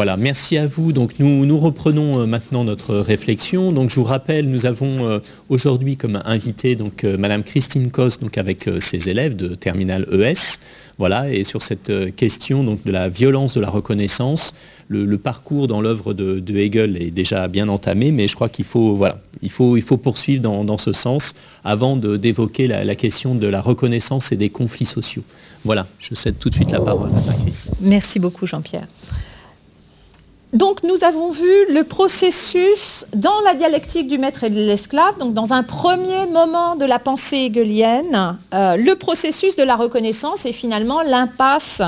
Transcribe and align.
Voilà, 0.00 0.16
merci 0.16 0.56
à 0.56 0.66
vous. 0.66 0.92
Donc 0.92 1.18
nous, 1.18 1.58
reprenons 1.58 2.20
euh, 2.20 2.24
maintenant 2.24 2.64
notre 2.64 2.96
réflexion. 2.96 3.70
Donc 3.70 3.90
je 3.90 3.96
vous 3.96 4.04
rappelle, 4.04 4.48
nous 4.48 4.64
avons 4.64 5.06
euh, 5.06 5.18
aujourd'hui 5.50 5.98
comme 5.98 6.22
invité 6.24 6.74
donc 6.74 7.04
euh, 7.04 7.18
Madame 7.18 7.42
Christine 7.44 7.90
Cos, 7.90 8.18
donc 8.22 8.38
avec 8.38 8.66
ses 8.80 9.10
élèves 9.10 9.36
de 9.36 9.54
terminal 9.54 10.06
ES. 10.10 10.58
Voilà, 10.96 11.30
et 11.30 11.44
sur 11.44 11.60
cette 11.60 11.92
question 12.16 12.64
donc 12.64 12.82
de 12.82 12.92
la 12.92 13.10
violence 13.10 13.54
de 13.56 13.60
la 13.60 13.68
reconnaissance, 13.68 14.54
le, 14.88 15.18
parcours 15.18 15.68
dans 15.68 15.82
l'œuvre 15.82 16.14
de, 16.14 16.56
Hegel 16.56 16.96
est 17.00 17.10
déjà 17.10 17.46
bien 17.48 17.68
entamé, 17.68 18.10
mais 18.10 18.26
je 18.26 18.34
crois 18.34 18.48
qu'il 18.48 18.64
faut, 18.64 18.96
voilà, 18.96 19.20
il 19.42 19.50
faut, 19.50 19.76
il 19.76 19.82
faut 19.82 19.98
poursuivre 19.98 20.42
dans, 20.42 20.78
ce 20.78 20.94
sens 20.94 21.34
avant 21.62 21.96
d'évoquer 21.96 22.68
la, 22.68 22.84
la 22.84 22.94
question 22.94 23.34
de 23.34 23.46
la 23.46 23.60
reconnaissance 23.60 24.32
et 24.32 24.36
des 24.36 24.48
conflits 24.48 24.86
sociaux. 24.86 25.24
Voilà, 25.64 25.86
je 25.98 26.14
cède 26.14 26.38
tout 26.38 26.48
de 26.48 26.54
suite 26.54 26.70
la 26.70 26.80
parole 26.80 27.10
à 27.28 27.32
Christine. 27.34 27.74
Merci 27.82 28.18
beaucoup 28.18 28.46
Jean-Pierre. 28.46 28.86
Donc 30.52 30.82
nous 30.82 31.04
avons 31.04 31.30
vu 31.30 31.72
le 31.72 31.84
processus 31.84 33.06
dans 33.14 33.40
la 33.44 33.54
dialectique 33.54 34.08
du 34.08 34.18
maître 34.18 34.42
et 34.42 34.50
de 34.50 34.56
l'esclave, 34.56 35.16
donc 35.18 35.32
dans 35.32 35.52
un 35.52 35.62
premier 35.62 36.26
moment 36.26 36.74
de 36.74 36.84
la 36.84 36.98
pensée 36.98 37.48
hegelienne, 37.48 38.36
euh, 38.52 38.74
le 38.76 38.96
processus 38.96 39.54
de 39.54 39.62
la 39.62 39.76
reconnaissance 39.76 40.46
et 40.46 40.52
finalement 40.52 41.02
l'impasse 41.02 41.82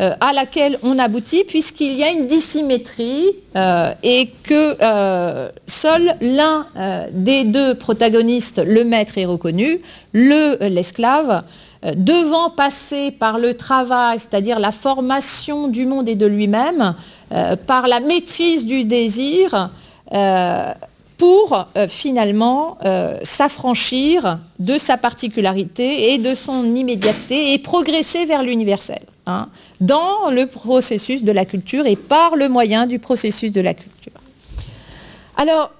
euh, 0.00 0.14
à 0.22 0.32
laquelle 0.32 0.78
on 0.82 0.98
aboutit 0.98 1.44
puisqu'il 1.44 1.92
y 1.92 2.04
a 2.04 2.10
une 2.10 2.26
dissymétrie 2.26 3.32
euh, 3.54 3.92
et 4.02 4.30
que 4.44 4.76
seul 5.66 6.16
l'un 6.22 6.68
des 7.12 7.44
deux 7.44 7.74
protagonistes, 7.74 8.62
le 8.64 8.84
maître 8.84 9.18
est 9.18 9.26
reconnu, 9.26 9.82
l'esclave, 10.14 11.42
devant 11.94 12.50
passer 12.50 13.10
par 13.10 13.38
le 13.38 13.54
travail, 13.54 14.18
c'est-à-dire 14.18 14.58
la 14.58 14.72
formation 14.72 15.68
du 15.68 15.86
monde 15.86 16.08
et 16.08 16.14
de 16.14 16.26
lui-même, 16.26 16.94
euh, 17.32 17.56
par 17.56 17.88
la 17.88 17.98
maîtrise 17.98 18.64
du 18.64 18.84
désir 18.84 19.68
euh, 20.12 20.72
pour 21.18 21.66
euh, 21.76 21.88
finalement 21.88 22.78
s'affranchir 23.22 24.38
de 24.60 24.78
sa 24.78 24.96
particularité 24.96 26.12
et 26.12 26.18
de 26.18 26.36
son 26.36 26.64
immédiateté 26.64 27.52
et 27.52 27.58
progresser 27.58 28.26
vers 28.26 28.42
l'universel, 28.42 29.00
hein, 29.26 29.48
dans 29.80 30.30
le 30.30 30.46
processus 30.46 31.24
de 31.24 31.32
la 31.32 31.44
culture 31.44 31.86
et 31.86 31.96
par 31.96 32.36
le 32.36 32.48
moyen 32.48 32.86
du 32.86 33.00
processus 33.00 33.50
de 33.50 33.60
la 33.60 33.74
culture. 33.74 34.12
Alors, 35.36 35.72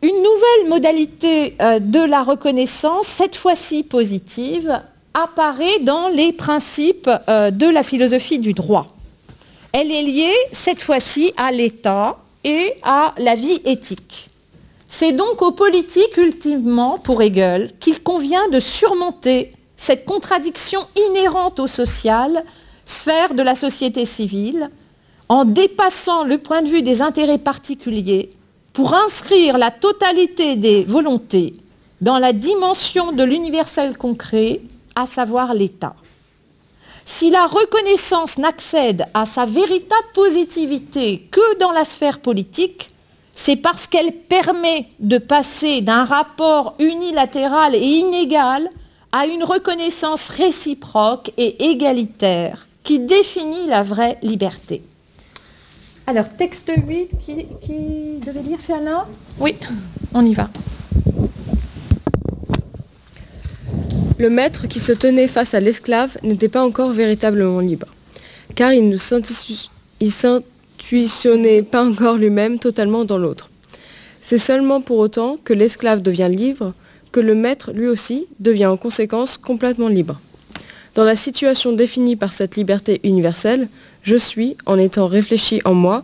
une 0.00 0.16
nouvelle 0.16 0.68
modalité 0.68 1.54
de 1.80 2.04
la 2.04 2.22
reconnaissance, 2.22 3.06
cette 3.06 3.36
fois-ci 3.36 3.82
positive, 3.82 4.80
apparaît 5.22 5.80
dans 5.80 6.08
les 6.08 6.32
principes 6.32 7.10
de 7.28 7.68
la 7.70 7.82
philosophie 7.82 8.38
du 8.38 8.52
droit 8.52 8.86
elle 9.72 9.92
est 9.92 10.02
liée 10.02 10.34
cette 10.52 10.80
fois-ci 10.80 11.32
à 11.36 11.52
l'État 11.52 12.18
et 12.44 12.74
à 12.82 13.14
la 13.18 13.34
vie 13.34 13.60
éthique. 13.64 14.30
C'est 14.86 15.12
donc 15.12 15.42
aux 15.42 15.52
politiques, 15.52 16.16
ultimement, 16.16 16.98
pour 16.98 17.20
Hegel, 17.20 17.70
qu'il 17.78 18.02
convient 18.02 18.48
de 18.48 18.58
surmonter 18.58 19.52
cette 19.76 20.06
contradiction 20.06 20.80
inhérente 21.10 21.60
au 21.60 21.66
social, 21.66 22.42
sphère 22.86 23.34
de 23.34 23.42
la 23.42 23.54
société 23.54 24.06
civile, 24.06 24.70
en 25.28 25.44
dépassant 25.44 26.24
le 26.24 26.38
point 26.38 26.62
de 26.62 26.68
vue 26.68 26.82
des 26.82 27.02
intérêts 27.02 27.38
particuliers 27.38 28.30
pour 28.72 28.94
inscrire 28.94 29.58
la 29.58 29.70
totalité 29.70 30.56
des 30.56 30.84
volontés 30.84 31.54
dans 32.00 32.18
la 32.18 32.32
dimension 32.32 33.12
de 33.12 33.24
l'universel 33.24 33.98
concret, 33.98 34.62
à 34.98 35.06
savoir 35.06 35.54
l'État. 35.54 35.94
Si 37.04 37.30
la 37.30 37.46
reconnaissance 37.46 38.36
n'accède 38.36 39.06
à 39.14 39.24
sa 39.24 39.46
véritable 39.46 40.08
positivité 40.12 41.28
que 41.30 41.58
dans 41.58 41.70
la 41.70 41.84
sphère 41.84 42.18
politique, 42.18 42.90
c'est 43.34 43.56
parce 43.56 43.86
qu'elle 43.86 44.12
permet 44.12 44.88
de 44.98 45.18
passer 45.18 45.80
d'un 45.80 46.04
rapport 46.04 46.74
unilatéral 46.80 47.76
et 47.76 47.80
inégal 47.80 48.68
à 49.12 49.26
une 49.26 49.44
reconnaissance 49.44 50.28
réciproque 50.28 51.30
et 51.38 51.70
égalitaire 51.70 52.66
qui 52.82 52.98
définit 52.98 53.68
la 53.68 53.84
vraie 53.84 54.18
liberté. 54.22 54.82
Alors, 56.08 56.28
texte 56.36 56.72
8, 56.74 57.10
qui, 57.20 58.18
devait 58.26 58.42
lire, 58.42 58.58
c'est 58.60 58.72
Alain? 58.72 59.04
Oui, 59.38 59.54
on 60.12 60.24
y 60.24 60.34
va. 60.34 60.48
Le 64.18 64.30
maître 64.30 64.66
qui 64.66 64.80
se 64.80 64.90
tenait 64.90 65.28
face 65.28 65.54
à 65.54 65.60
l'esclave 65.60 66.16
n'était 66.24 66.48
pas 66.48 66.64
encore 66.64 66.90
véritablement 66.90 67.60
libre, 67.60 67.86
car 68.56 68.72
il 68.72 68.88
ne 68.88 68.96
s'intuitionnait 68.96 71.62
pas 71.62 71.84
encore 71.84 72.16
lui-même 72.16 72.58
totalement 72.58 73.04
dans 73.04 73.18
l'autre. 73.18 73.48
C'est 74.20 74.38
seulement 74.38 74.80
pour 74.80 74.98
autant 74.98 75.38
que 75.44 75.52
l'esclave 75.52 76.02
devient 76.02 76.28
libre 76.28 76.74
que 77.12 77.20
le 77.20 77.36
maître 77.36 77.70
lui 77.72 77.86
aussi 77.86 78.26
devient 78.40 78.66
en 78.66 78.76
conséquence 78.76 79.38
complètement 79.38 79.86
libre. 79.86 80.20
Dans 80.96 81.04
la 81.04 81.14
situation 81.14 81.72
définie 81.72 82.16
par 82.16 82.32
cette 82.32 82.56
liberté 82.56 82.98
universelle, 83.04 83.68
je 84.02 84.16
suis, 84.16 84.56
en 84.66 84.78
étant 84.78 85.06
réfléchi 85.06 85.60
en 85.64 85.74
moi, 85.74 86.02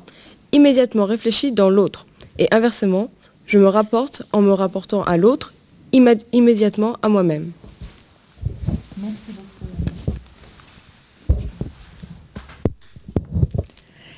immédiatement 0.52 1.04
réfléchi 1.04 1.50
dans 1.50 1.69
l'autre, 1.69 2.06
et 2.38 2.46
inversement, 2.52 3.10
je 3.46 3.58
me 3.58 3.66
rapporte 3.66 4.22
en 4.32 4.41
me 4.41 4.52
rapportant 4.52 5.02
à 5.02 5.16
l'autre 5.16 5.52
immédiatement 5.92 6.96
à 7.02 7.08
moi-même. 7.08 7.50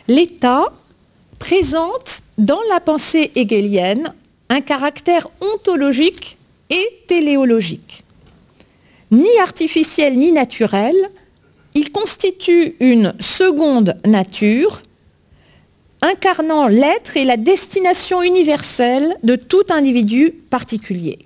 L'État 0.09 0.73
présente 1.39 2.23
dans 2.39 2.61
la 2.71 2.81
pensée 2.81 3.33
hegelienne 3.35 4.15
un 4.49 4.61
caractère 4.61 5.29
ontologique 5.41 6.39
et 6.71 7.03
téléologique. 7.09 8.05
Ni 9.11 9.29
artificiel 9.41 10.17
ni 10.17 10.33
naturel, 10.33 10.95
il 11.75 11.93
constitue 11.93 12.77
une 12.81 13.15
seconde 13.21 13.97
nature 14.05 14.83
incarnant 16.03 16.69
l'être 16.69 17.17
et 17.17 17.25
la 17.25 17.37
destination 17.37 18.23
universelle 18.23 19.17
de 19.23 19.37
tout 19.37 19.65
individu 19.71 20.31
particulier. 20.31 21.19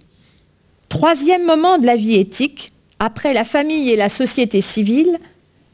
Troisième 0.89 1.45
moment 1.45 1.79
de 1.79 1.87
la 1.87 1.97
vie 1.97 2.19
éthique, 2.19 2.73
après 3.01 3.33
la 3.33 3.45
famille 3.45 3.91
et 3.91 3.97
la 3.97 4.11
société 4.11 4.61
civile, 4.61 5.19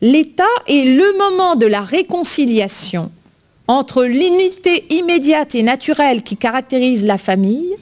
l'État 0.01 0.45
est 0.69 0.85
le 0.85 1.19
moment 1.19 1.57
de 1.57 1.67
la 1.67 1.83
réconciliation 1.83 3.11
entre 3.67 4.05
l'unité 4.05 4.87
immédiate 4.95 5.57
et 5.57 5.65
naturelle 5.65 6.23
qui 6.23 6.37
caractérise 6.37 7.05
la 7.05 7.19
famille 7.19 7.75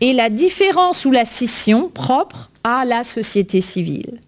et 0.00 0.14
la 0.14 0.30
différence 0.30 1.04
ou 1.04 1.10
la 1.10 1.26
scission 1.26 1.90
propre 1.90 2.50
à 2.64 2.86
la 2.86 3.04
société 3.04 3.60
civile. 3.60 4.20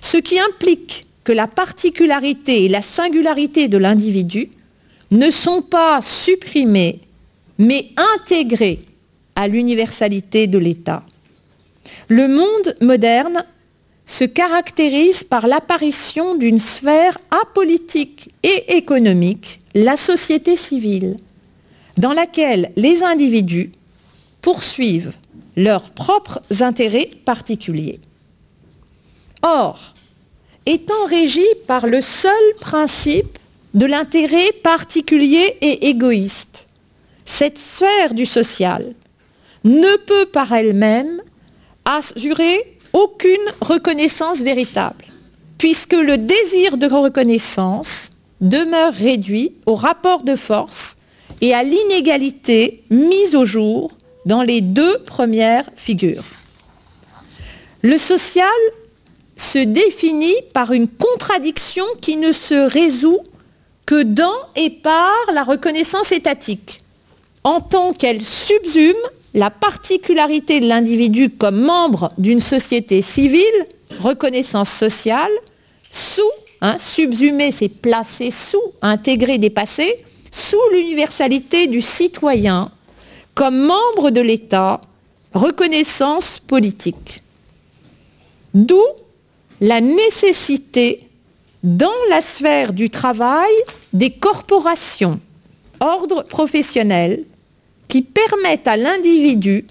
Ce 0.00 0.18
qui 0.18 0.38
implique 0.38 1.06
que 1.24 1.32
la 1.32 1.48
particularité 1.48 2.64
et 2.64 2.68
la 2.68 2.80
singularité 2.80 3.66
de 3.66 3.76
l'individu 3.76 4.50
ne 5.10 5.30
sont 5.32 5.62
pas 5.62 6.00
supprimées, 6.00 7.00
mais 7.58 7.90
intégrées 8.16 8.80
à 9.34 9.48
l'universalité 9.48 10.46
de 10.46 10.58
l'État. 10.58 11.02
Le 12.08 12.28
monde 12.28 12.74
moderne 12.80 13.44
se 14.06 14.24
caractérise 14.24 15.22
par 15.22 15.46
l'apparition 15.46 16.34
d'une 16.34 16.58
sphère 16.58 17.18
apolitique 17.30 18.30
et 18.42 18.76
économique, 18.76 19.60
la 19.74 19.96
société 19.96 20.56
civile, 20.56 21.18
dans 21.98 22.14
laquelle 22.14 22.72
les 22.76 23.02
individus 23.02 23.70
poursuivent 24.40 25.12
leurs 25.56 25.90
propres 25.90 26.40
intérêts 26.60 27.10
particuliers. 27.24 28.00
Or, 29.42 29.94
étant 30.64 31.04
régi 31.06 31.46
par 31.66 31.86
le 31.86 32.00
seul 32.00 32.32
principe 32.60 33.38
de 33.74 33.84
l'intérêt 33.84 34.52
particulier 34.62 35.58
et 35.60 35.88
égoïste, 35.88 36.66
cette 37.26 37.58
sphère 37.58 38.14
du 38.14 38.24
social 38.24 38.94
ne 39.64 39.96
peut 39.96 40.26
par 40.26 40.52
elle-même 40.52 41.20
assurer 41.96 42.78
aucune 42.92 43.36
reconnaissance 43.60 44.40
véritable, 44.40 45.04
puisque 45.56 45.94
le 45.94 46.18
désir 46.18 46.76
de 46.76 46.86
reconnaissance 46.86 48.10
demeure 48.40 48.92
réduit 48.92 49.54
au 49.66 49.74
rapport 49.74 50.22
de 50.22 50.36
force 50.36 50.98
et 51.40 51.54
à 51.54 51.62
l'inégalité 51.62 52.84
mise 52.90 53.34
au 53.34 53.44
jour 53.44 53.92
dans 54.26 54.42
les 54.42 54.60
deux 54.60 54.98
premières 54.98 55.68
figures. 55.76 56.24
Le 57.82 57.96
social 57.96 58.48
se 59.36 59.58
définit 59.58 60.34
par 60.52 60.72
une 60.72 60.88
contradiction 60.88 61.84
qui 62.00 62.16
ne 62.16 62.32
se 62.32 62.54
résout 62.54 63.20
que 63.86 64.02
dans 64.02 64.34
et 64.56 64.68
par 64.68 65.14
la 65.32 65.44
reconnaissance 65.44 66.12
étatique, 66.12 66.80
en 67.44 67.60
tant 67.60 67.92
qu'elle 67.92 68.20
subsume 68.20 68.96
la 69.34 69.50
particularité 69.50 70.60
de 70.60 70.66
l'individu 70.66 71.30
comme 71.30 71.60
membre 71.60 72.08
d'une 72.18 72.40
société 72.40 73.02
civile, 73.02 73.44
reconnaissance 74.00 74.70
sociale, 74.70 75.30
sous, 75.90 76.22
hein, 76.60 76.76
subsumer 76.78 77.50
c'est 77.50 77.68
placer 77.68 78.30
sous, 78.30 78.62
intégrer, 78.82 79.38
dépasser, 79.38 80.04
sous 80.30 80.56
l'universalité 80.72 81.66
du 81.66 81.80
citoyen 81.80 82.70
comme 83.34 83.58
membre 83.58 84.10
de 84.10 84.20
l'État, 84.20 84.80
reconnaissance 85.32 86.38
politique. 86.38 87.22
D'où 88.54 88.82
la 89.60 89.80
nécessité 89.80 91.04
dans 91.62 91.90
la 92.10 92.20
sphère 92.20 92.72
du 92.72 92.90
travail 92.90 93.50
des 93.92 94.10
corporations, 94.10 95.20
ordres 95.80 96.22
professionnels, 96.22 97.24
qui 97.88 98.02
permettent 98.02 98.68
à 98.68 98.76
l'individu 98.76 99.66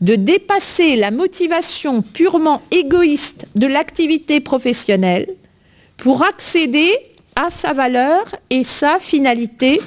de 0.00 0.14
dépasser 0.14 0.96
la 0.96 1.10
motivation 1.10 2.02
purement 2.02 2.62
égoïste 2.70 3.46
de 3.54 3.66
l'activité 3.66 4.40
professionnelle 4.40 5.28
pour 5.96 6.22
accéder 6.22 6.90
à 7.34 7.50
sa 7.50 7.72
valeur 7.72 8.24
et 8.50 8.62
sa 8.62 8.98
finalité 8.98 9.80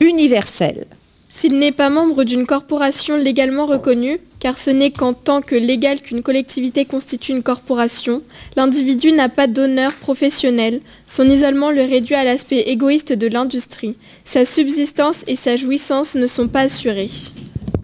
universelle. 0.00 0.86
S'il 1.28 1.58
n'est 1.58 1.72
pas 1.72 1.90
membre 1.90 2.24
d'une 2.24 2.46
corporation 2.46 3.16
légalement 3.16 3.66
reconnue, 3.66 4.20
car 4.40 4.58
ce 4.58 4.70
n'est 4.70 4.90
qu'en 4.90 5.12
tant 5.12 5.42
que 5.42 5.54
légal 5.54 6.00
qu'une 6.00 6.22
collectivité 6.22 6.86
constitue 6.86 7.32
une 7.32 7.42
corporation, 7.42 8.22
l'individu 8.56 9.12
n'a 9.12 9.28
pas 9.28 9.46
d'honneur 9.46 9.92
professionnel, 9.92 10.80
son 11.06 11.28
isolement 11.28 11.70
le 11.70 11.82
réduit 11.82 12.14
à 12.14 12.24
l'aspect 12.24 12.60
égoïste 12.60 13.12
de 13.12 13.26
l'industrie, 13.28 13.96
sa 14.24 14.46
subsistance 14.46 15.18
et 15.26 15.36
sa 15.36 15.56
jouissance 15.56 16.14
ne 16.14 16.26
sont 16.26 16.48
pas 16.48 16.62
assurées. 16.62 17.10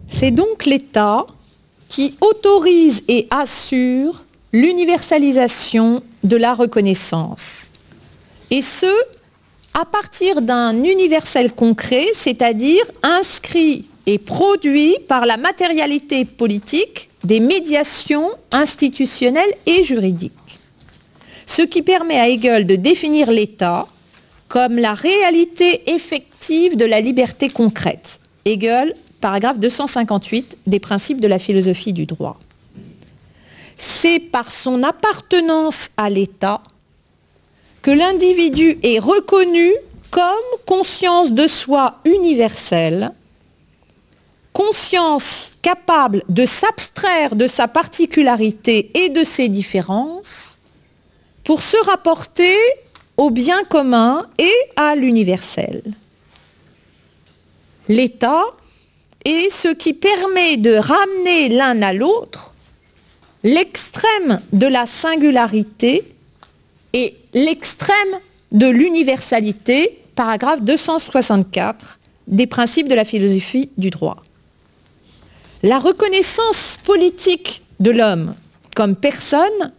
C'est 0.08 0.30
donc 0.30 0.64
l'État 0.64 1.26
qui 1.90 2.16
autorise 2.22 3.04
et 3.06 3.28
assure 3.30 4.24
l'universalisation 4.52 6.02
de 6.24 6.36
la 6.36 6.54
reconnaissance. 6.54 7.70
Et 8.50 8.62
ce, 8.62 8.92
à 9.74 9.84
partir 9.84 10.40
d'un 10.40 10.82
universel 10.82 11.52
concret, 11.52 12.06
c'est-à-dire 12.14 12.82
inscrit 13.02 13.86
et 14.06 14.18
produit 14.18 14.96
par 15.08 15.26
la 15.26 15.36
matérialité 15.36 16.24
politique 16.24 17.10
des 17.24 17.40
médiations 17.40 18.30
institutionnelles 18.52 19.52
et 19.66 19.84
juridiques. 19.84 20.32
Ce 21.44 21.62
qui 21.62 21.82
permet 21.82 22.18
à 22.18 22.28
Hegel 22.28 22.66
de 22.66 22.76
définir 22.76 23.30
l'État 23.30 23.86
comme 24.48 24.78
la 24.78 24.94
réalité 24.94 25.90
effective 25.90 26.76
de 26.76 26.84
la 26.84 27.00
liberté 27.00 27.48
concrète. 27.48 28.20
Hegel, 28.44 28.94
paragraphe 29.20 29.58
258 29.58 30.58
des 30.66 30.78
principes 30.78 31.20
de 31.20 31.26
la 31.26 31.38
philosophie 31.38 31.92
du 31.92 32.06
droit. 32.06 32.38
C'est 33.76 34.20
par 34.20 34.50
son 34.50 34.82
appartenance 34.82 35.90
à 35.96 36.08
l'État 36.08 36.62
que 37.82 37.90
l'individu 37.90 38.78
est 38.82 38.98
reconnu 38.98 39.72
comme 40.10 40.26
conscience 40.64 41.32
de 41.32 41.46
soi 41.46 41.98
universelle, 42.04 43.10
conscience 44.56 45.58
capable 45.60 46.22
de 46.30 46.46
s'abstraire 46.46 47.36
de 47.36 47.46
sa 47.46 47.68
particularité 47.68 48.90
et 48.94 49.10
de 49.10 49.22
ses 49.22 49.50
différences 49.50 50.58
pour 51.44 51.60
se 51.60 51.76
rapporter 51.84 52.56
au 53.18 53.28
bien 53.28 53.64
commun 53.64 54.26
et 54.38 54.54
à 54.76 54.96
l'universel. 54.96 55.82
L'État 57.88 58.44
est 59.26 59.50
ce 59.50 59.68
qui 59.68 59.92
permet 59.92 60.56
de 60.56 60.74
ramener 60.74 61.50
l'un 61.50 61.82
à 61.82 61.92
l'autre 61.92 62.54
l'extrême 63.44 64.40
de 64.54 64.66
la 64.66 64.86
singularité 64.86 66.02
et 66.94 67.14
l'extrême 67.34 67.94
de 68.52 68.68
l'universalité, 68.68 70.00
paragraphe 70.14 70.62
264 70.62 71.98
des 72.26 72.46
principes 72.46 72.88
de 72.88 72.94
la 72.94 73.04
philosophie 73.04 73.68
du 73.76 73.90
droit. 73.90 74.22
La 75.62 75.78
reconnaissance 75.78 76.78
politique 76.84 77.62
de 77.80 77.90
l'homme 77.90 78.34
comme 78.74 78.94
personne 78.94 79.72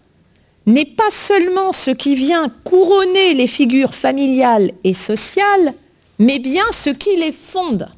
n'est 0.65 0.85
pas 0.85 1.12
seulement 1.12 1.71
ce 1.71 1.91
qui 1.91 2.15
vient 2.15 2.50
couronner 2.65 3.35
les 3.35 3.47
figures 3.47 3.94
familiales 3.94 4.71
et 4.83 4.94
sociales, 4.94 5.74
mais 6.18 6.39
bien 6.39 6.65
ce 6.71 6.89
qui 6.89 7.15
les 7.15 7.31
fonde. 7.31 7.89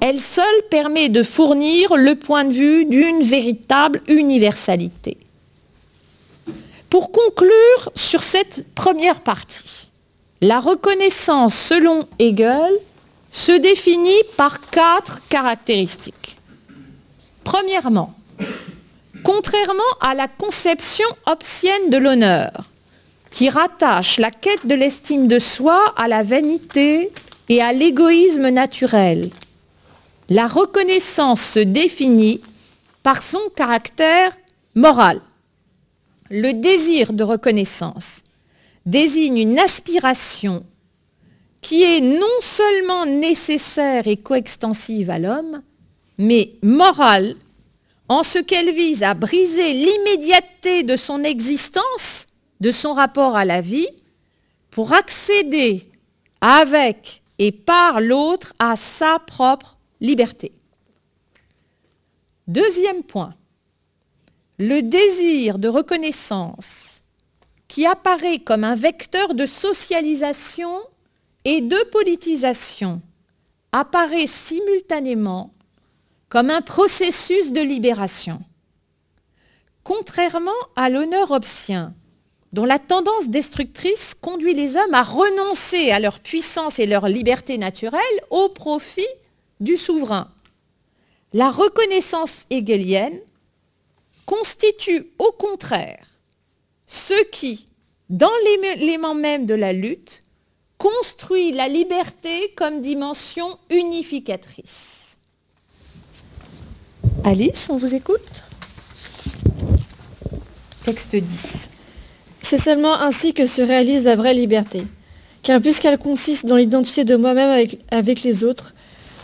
Elle 0.00 0.20
seule 0.20 0.44
permet 0.70 1.08
de 1.08 1.22
fournir 1.22 1.96
le 1.96 2.14
point 2.14 2.44
de 2.44 2.52
vue 2.52 2.84
d'une 2.84 3.22
véritable 3.22 4.02
universalité. 4.06 5.16
Pour 6.90 7.10
conclure 7.10 7.90
sur 7.94 8.22
cette 8.22 8.66
première 8.74 9.22
partie, 9.22 9.88
la 10.42 10.60
reconnaissance 10.60 11.54
selon 11.54 12.06
Hegel 12.18 12.78
se 13.34 13.50
définit 13.50 14.22
par 14.36 14.60
quatre 14.70 15.20
caractéristiques. 15.28 16.38
Premièrement, 17.42 18.14
contrairement 19.24 19.82
à 20.00 20.14
la 20.14 20.28
conception 20.28 21.08
obscienne 21.26 21.90
de 21.90 21.96
l'honneur, 21.96 22.70
qui 23.32 23.50
rattache 23.50 24.18
la 24.18 24.30
quête 24.30 24.64
de 24.64 24.76
l'estime 24.76 25.26
de 25.26 25.40
soi 25.40 25.82
à 25.96 26.06
la 26.06 26.22
vanité 26.22 27.10
et 27.48 27.60
à 27.60 27.72
l'égoïsme 27.72 28.50
naturel, 28.50 29.30
la 30.30 30.46
reconnaissance 30.46 31.42
se 31.42 31.58
définit 31.58 32.40
par 33.02 33.20
son 33.20 33.42
caractère 33.56 34.30
moral. 34.76 35.20
Le 36.30 36.52
désir 36.52 37.12
de 37.12 37.24
reconnaissance 37.24 38.22
désigne 38.86 39.38
une 39.38 39.58
aspiration 39.58 40.64
qui 41.64 41.82
est 41.82 42.02
non 42.02 42.26
seulement 42.42 43.06
nécessaire 43.06 44.06
et 44.06 44.18
coextensive 44.18 45.08
à 45.08 45.18
l'homme, 45.18 45.62
mais 46.18 46.52
morale 46.62 47.36
en 48.10 48.22
ce 48.22 48.38
qu'elle 48.38 48.74
vise 48.74 49.02
à 49.02 49.14
briser 49.14 49.72
l'immédiateté 49.72 50.82
de 50.82 50.94
son 50.94 51.24
existence, 51.24 52.26
de 52.60 52.70
son 52.70 52.92
rapport 52.92 53.34
à 53.34 53.46
la 53.46 53.62
vie, 53.62 53.88
pour 54.70 54.92
accéder 54.92 55.88
avec 56.42 57.22
et 57.38 57.50
par 57.50 58.02
l'autre 58.02 58.52
à 58.58 58.76
sa 58.76 59.18
propre 59.18 59.78
liberté. 60.02 60.52
Deuxième 62.46 63.02
point, 63.04 63.32
le 64.58 64.82
désir 64.82 65.58
de 65.58 65.68
reconnaissance 65.68 67.00
qui 67.68 67.86
apparaît 67.86 68.40
comme 68.40 68.64
un 68.64 68.74
vecteur 68.74 69.32
de 69.32 69.46
socialisation 69.46 70.78
et 71.44 71.60
de 71.60 71.90
politisation 71.90 73.00
apparaît 73.72 74.26
simultanément 74.26 75.52
comme 76.28 76.50
un 76.50 76.62
processus 76.62 77.52
de 77.52 77.60
libération. 77.60 78.40
Contrairement 79.82 80.50
à 80.74 80.88
l'honneur 80.88 81.30
obscien, 81.30 81.94
dont 82.52 82.64
la 82.64 82.78
tendance 82.78 83.28
destructrice 83.28 84.14
conduit 84.14 84.54
les 84.54 84.76
hommes 84.76 84.94
à 84.94 85.02
renoncer 85.02 85.90
à 85.90 86.00
leur 86.00 86.20
puissance 86.20 86.78
et 86.78 86.86
leur 86.86 87.08
liberté 87.08 87.58
naturelle 87.58 88.00
au 88.30 88.48
profit 88.48 89.06
du 89.60 89.76
souverain. 89.76 90.30
La 91.32 91.50
reconnaissance 91.50 92.46
hegelienne 92.50 93.20
constitue 94.24 95.10
au 95.18 95.32
contraire 95.32 96.06
ce 96.86 97.24
qui, 97.24 97.66
dans 98.08 98.30
l'élément 98.44 99.14
même 99.14 99.46
de 99.46 99.54
la 99.54 99.72
lutte, 99.72 100.23
construit 100.84 101.52
la 101.52 101.66
liberté 101.66 102.52
comme 102.56 102.82
dimension 102.82 103.46
unificatrice. 103.70 105.16
Alice, 107.24 107.70
on 107.70 107.78
vous 107.78 107.94
écoute? 107.94 108.20
Texte 110.84 111.16
10. 111.16 111.70
C'est 112.42 112.58
seulement 112.58 113.00
ainsi 113.00 113.32
que 113.32 113.46
se 113.46 113.62
réalise 113.62 114.04
la 114.04 114.14
vraie 114.14 114.34
liberté. 114.34 114.84
Car 115.42 115.62
puisqu'elle 115.62 115.96
consiste 115.96 116.44
dans 116.44 116.56
l'identité 116.56 117.04
de 117.04 117.16
moi-même 117.16 117.48
avec, 117.48 117.78
avec 117.90 118.22
les 118.22 118.44
autres, 118.44 118.74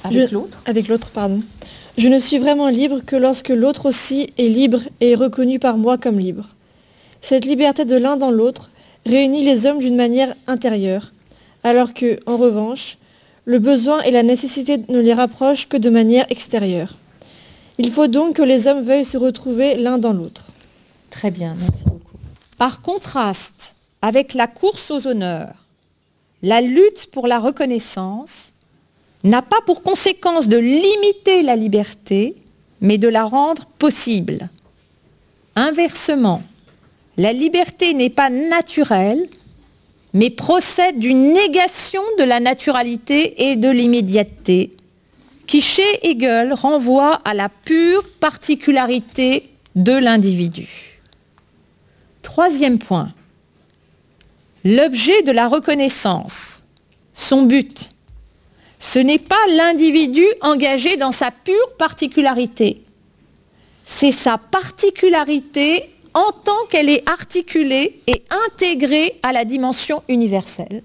avec 0.02 0.30
l'autre? 0.30 0.62
Avec 0.64 0.88
l'autre, 0.88 1.10
pardon. 1.10 1.42
Je 1.98 2.08
ne 2.08 2.18
suis 2.18 2.38
vraiment 2.38 2.68
libre 2.68 3.00
que 3.04 3.16
lorsque 3.16 3.50
l'autre 3.50 3.84
aussi 3.84 4.30
est 4.38 4.48
libre 4.48 4.80
et 5.02 5.10
est 5.10 5.14
reconnu 5.14 5.58
par 5.58 5.76
moi 5.76 5.98
comme 5.98 6.18
libre. 6.18 6.48
Cette 7.20 7.44
liberté 7.44 7.84
de 7.84 7.96
l'un 7.96 8.16
dans 8.16 8.30
l'autre 8.30 8.70
réunit 9.04 9.44
les 9.44 9.66
hommes 9.66 9.78
d'une 9.78 9.96
manière 9.96 10.34
intérieure, 10.46 11.12
alors 11.64 11.94
que, 11.94 12.20
en 12.26 12.36
revanche, 12.36 12.98
le 13.44 13.58
besoin 13.58 14.02
et 14.02 14.10
la 14.10 14.22
nécessité 14.22 14.78
ne 14.88 15.00
les 15.00 15.14
rapprochent 15.14 15.68
que 15.68 15.76
de 15.76 15.90
manière 15.90 16.26
extérieure. 16.30 16.94
Il 17.78 17.90
faut 17.90 18.06
donc 18.06 18.36
que 18.36 18.42
les 18.42 18.66
hommes 18.66 18.82
veuillent 18.82 19.04
se 19.04 19.16
retrouver 19.16 19.76
l'un 19.76 19.98
dans 19.98 20.12
l'autre. 20.12 20.46
Très 21.10 21.30
bien, 21.30 21.56
merci 21.58 21.84
beaucoup. 21.84 22.16
Par 22.58 22.82
contraste 22.82 23.74
avec 24.02 24.34
la 24.34 24.46
course 24.46 24.90
aux 24.90 25.06
honneurs, 25.06 25.54
la 26.42 26.60
lutte 26.60 27.08
pour 27.10 27.26
la 27.26 27.38
reconnaissance 27.38 28.52
n'a 29.24 29.42
pas 29.42 29.60
pour 29.66 29.82
conséquence 29.82 30.48
de 30.48 30.56
limiter 30.56 31.42
la 31.42 31.56
liberté, 31.56 32.36
mais 32.80 32.98
de 32.98 33.08
la 33.08 33.24
rendre 33.24 33.66
possible. 33.78 34.48
Inversement, 35.56 36.42
la 37.16 37.32
liberté 37.32 37.92
n'est 37.92 38.10
pas 38.10 38.30
naturelle, 38.30 39.28
mais 40.12 40.30
procède 40.30 40.98
d'une 40.98 41.32
négation 41.32 42.02
de 42.18 42.24
la 42.24 42.40
naturalité 42.40 43.50
et 43.50 43.56
de 43.56 43.68
l'immédiateté, 43.68 44.72
qui 45.46 45.60
chez 45.60 46.08
Hegel 46.08 46.52
renvoie 46.52 47.20
à 47.24 47.34
la 47.34 47.48
pure 47.48 48.04
particularité 48.20 49.50
de 49.74 49.92
l'individu. 49.92 51.00
Troisième 52.22 52.78
point, 52.78 53.12
l'objet 54.64 55.22
de 55.22 55.32
la 55.32 55.48
reconnaissance, 55.48 56.64
son 57.12 57.42
but, 57.42 57.90
ce 58.78 58.98
n'est 58.98 59.18
pas 59.18 59.36
l'individu 59.56 60.24
engagé 60.40 60.96
dans 60.96 61.12
sa 61.12 61.30
pure 61.30 61.76
particularité, 61.78 62.82
c'est 63.84 64.12
sa 64.12 64.38
particularité 64.38 65.90
en 66.20 66.32
tant 66.32 66.66
qu'elle 66.68 66.90
est 66.90 67.08
articulée 67.08 68.00
et 68.06 68.22
intégrée 68.46 69.18
à 69.22 69.32
la 69.32 69.46
dimension 69.46 70.02
universelle. 70.08 70.82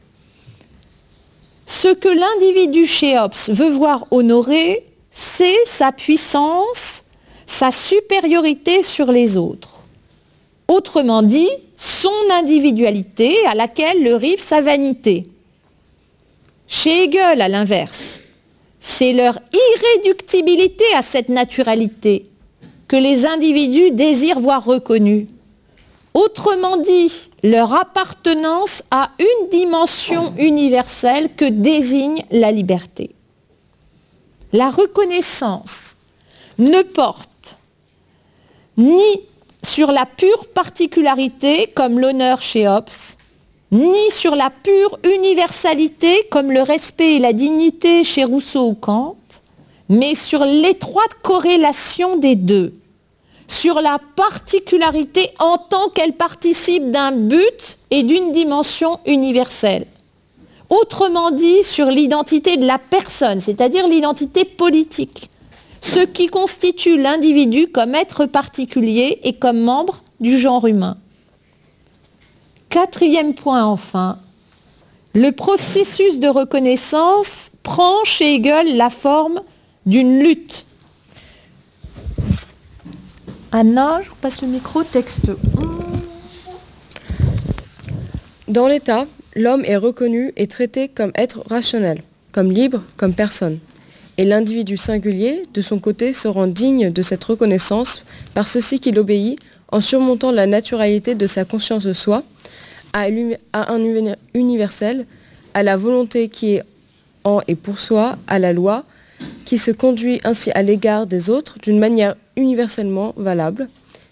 Ce 1.65 1.89
que 1.89 2.08
l'individu 2.08 2.86
chez 2.86 3.20
Hobbes 3.20 3.34
veut 3.50 3.70
voir 3.70 4.06
honoré, 4.12 4.86
c'est 5.12 5.65
sa 5.65 5.92
puissance, 5.92 7.06
sa 7.46 7.72
supériorité 7.72 8.82
sur 8.82 9.12
les 9.12 9.36
autres. 9.36 9.82
Autrement 10.70 11.22
dit, 11.22 11.50
son 11.75 12.10
individualité 12.32 13.36
à 13.46 13.56
laquelle 13.56 14.04
le 14.04 14.15
rive 14.15 14.42
sa 14.42 14.62
vanité. 14.62 15.27
Chez 16.68 17.04
Hegel, 17.04 17.42
à 17.42 17.50
l'inverse, 17.50 18.22
c'est 18.80 19.12
leur 19.12 19.38
irréductibilité 19.51 20.86
à 20.96 21.01
cette 21.01 21.30
naturalité 21.30 22.25
que 22.88 22.96
les 22.96 23.25
individus 23.25 23.92
désirent 23.92 24.39
voir 24.39 24.63
reconnue. 24.63 25.27
Autrement 26.13 26.77
dit, 26.77 27.30
leur 27.44 27.74
appartenance 27.74 28.84
à 28.89 29.12
une 29.20 29.50
dimension 29.50 30.34
universelle 30.38 31.30
que 31.36 31.46
désigne 31.46 32.24
la 32.32 32.51
liberté. 32.51 33.12
La 34.54 34.70
reconnaissance 34.70 35.98
ne 36.58 36.82
porte 36.84 37.58
ni 38.77 39.01
sur 39.62 39.92
la 39.92 40.06
pure 40.06 40.48
particularité 40.48 41.68
comme 41.75 42.00
l'honneur 42.00 42.42
chez 42.42 42.68
Hobbes, 42.68 42.89
ni 43.72 44.10
sur 44.12 44.36
la 44.36 44.50
pure 44.50 44.98
universalité 45.04 46.27
comme 46.32 46.51
le 46.51 46.62
respect 46.62 47.15
et 47.15 47.20
la 47.20 47.34
dignité 47.34 48.04
chez 48.04 48.24
Rousseau 48.24 48.70
ou 48.70 48.74
Kant, 48.75 49.18
mais 49.89 50.15
sur 50.15 50.44
l'étroite 50.44 51.15
corrélation 51.22 52.18
des 52.18 52.36
deux, 52.36 52.74
sur 53.48 53.82
la 53.82 54.00
particularité 54.15 55.30
en 55.39 55.58
tant 55.58 55.89
qu'elle 55.89 56.13
participe 56.13 56.92
d'un 56.92 57.12
but 57.12 57.77
et 57.92 58.04
d'une 58.04 58.32
dimension 58.32 59.00
universelle. 59.06 59.86
Autrement 60.70 61.30
dit, 61.30 61.63
sur 61.63 61.86
l'identité 61.88 62.58
de 62.58 62.65
la 62.65 62.80
personne, 62.80 63.39
c'est-à-dire 63.39 63.88
l'identité 63.88 64.46
politique, 64.46 65.30
ce 65.82 66.00
qui 66.00 66.25
constitue 66.25 66.98
l'individu 66.98 67.68
comme 67.68 67.94
être 67.94 68.25
particulier 68.25 69.20
et 69.24 69.34
comme 69.34 69.60
membre 69.60 70.04
du 70.20 70.39
genre 70.39 70.65
humain. 70.65 70.98
Quatrième 72.70 73.36
point 73.36 73.63
enfin, 73.63 74.18
le 75.13 75.32
processus 75.32 76.20
de 76.20 76.27
reconnaissance 76.27 77.51
prend 77.62 78.04
chez 78.04 78.36
Hegel 78.36 78.75
la 78.75 78.89
forme 78.89 79.42
d'une 79.86 80.20
lutte. 80.20 80.65
Anna, 83.51 84.01
je 84.01 84.10
vous 84.10 84.15
passe 84.15 84.42
le 84.42 84.48
micro, 84.48 84.84
texte 84.84 85.32
Dans 88.48 88.68
l'État, 88.68 89.06
l'homme 89.36 89.63
est 89.65 89.77
reconnu 89.77 90.34
et 90.36 90.48
traité 90.48 90.88
comme 90.88 91.12
être 91.15 91.44
rationnel, 91.48 92.01
comme 92.32 92.51
libre, 92.51 92.84
comme 92.98 93.13
personne. 93.13 93.60
Et 94.18 94.25
l'individu 94.25 94.77
singulier, 94.77 95.44
de 95.54 95.62
son 95.62 95.80
côté, 95.80 96.13
se 96.13 96.27
rend 96.27 96.48
digne 96.48 96.92
de 96.92 97.01
cette 97.01 97.24
reconnaissance 97.24 98.01
par 98.34 98.48
ceci 98.48 98.80
qu'il 98.80 98.98
obéit 98.98 99.39
en 99.72 99.82
surmontant 99.82 100.32
la 100.32 100.48
naturalité 100.48 101.15
de 101.15 101.27
sa 101.27 101.46
conscience 101.46 101.84
de 101.84 101.94
soi 101.94 102.24
à, 102.94 103.08
un 103.54 104.15
universel, 104.34 105.06
à 105.54 105.63
la 105.63 105.75
volonté 105.75 106.30
qui 106.30 106.56
est 106.56 106.63
en 107.25 107.42
et 107.48 107.56
pour 107.56 107.80
soi, 107.80 108.18
à 108.27 108.39
la 108.39 108.54
loi, 108.54 108.86
qui 109.46 109.58
se 109.58 109.72
conduit 109.72 110.20
ainsi 110.24 110.52
à 110.52 110.64
l'égard 110.64 111.08
des 111.08 111.30
autres 111.30 111.58
d'une 111.62 111.80
manière 111.80 112.16
universellement 112.36 113.14
valable, 113.18 113.70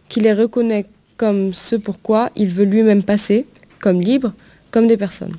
qui 0.09 0.19
les 0.19 0.33
reconnaît 0.33 0.85
comme 1.17 1.53
ce 1.53 1.75
pourquoi 1.75 2.29
il 2.35 2.49
veut 2.49 2.65
lui-même 2.65 3.03
passer, 3.03 3.47
comme 3.79 4.01
libre, 4.01 4.33
comme 4.71 4.87
des 4.87 4.97
personnes. 4.97 5.35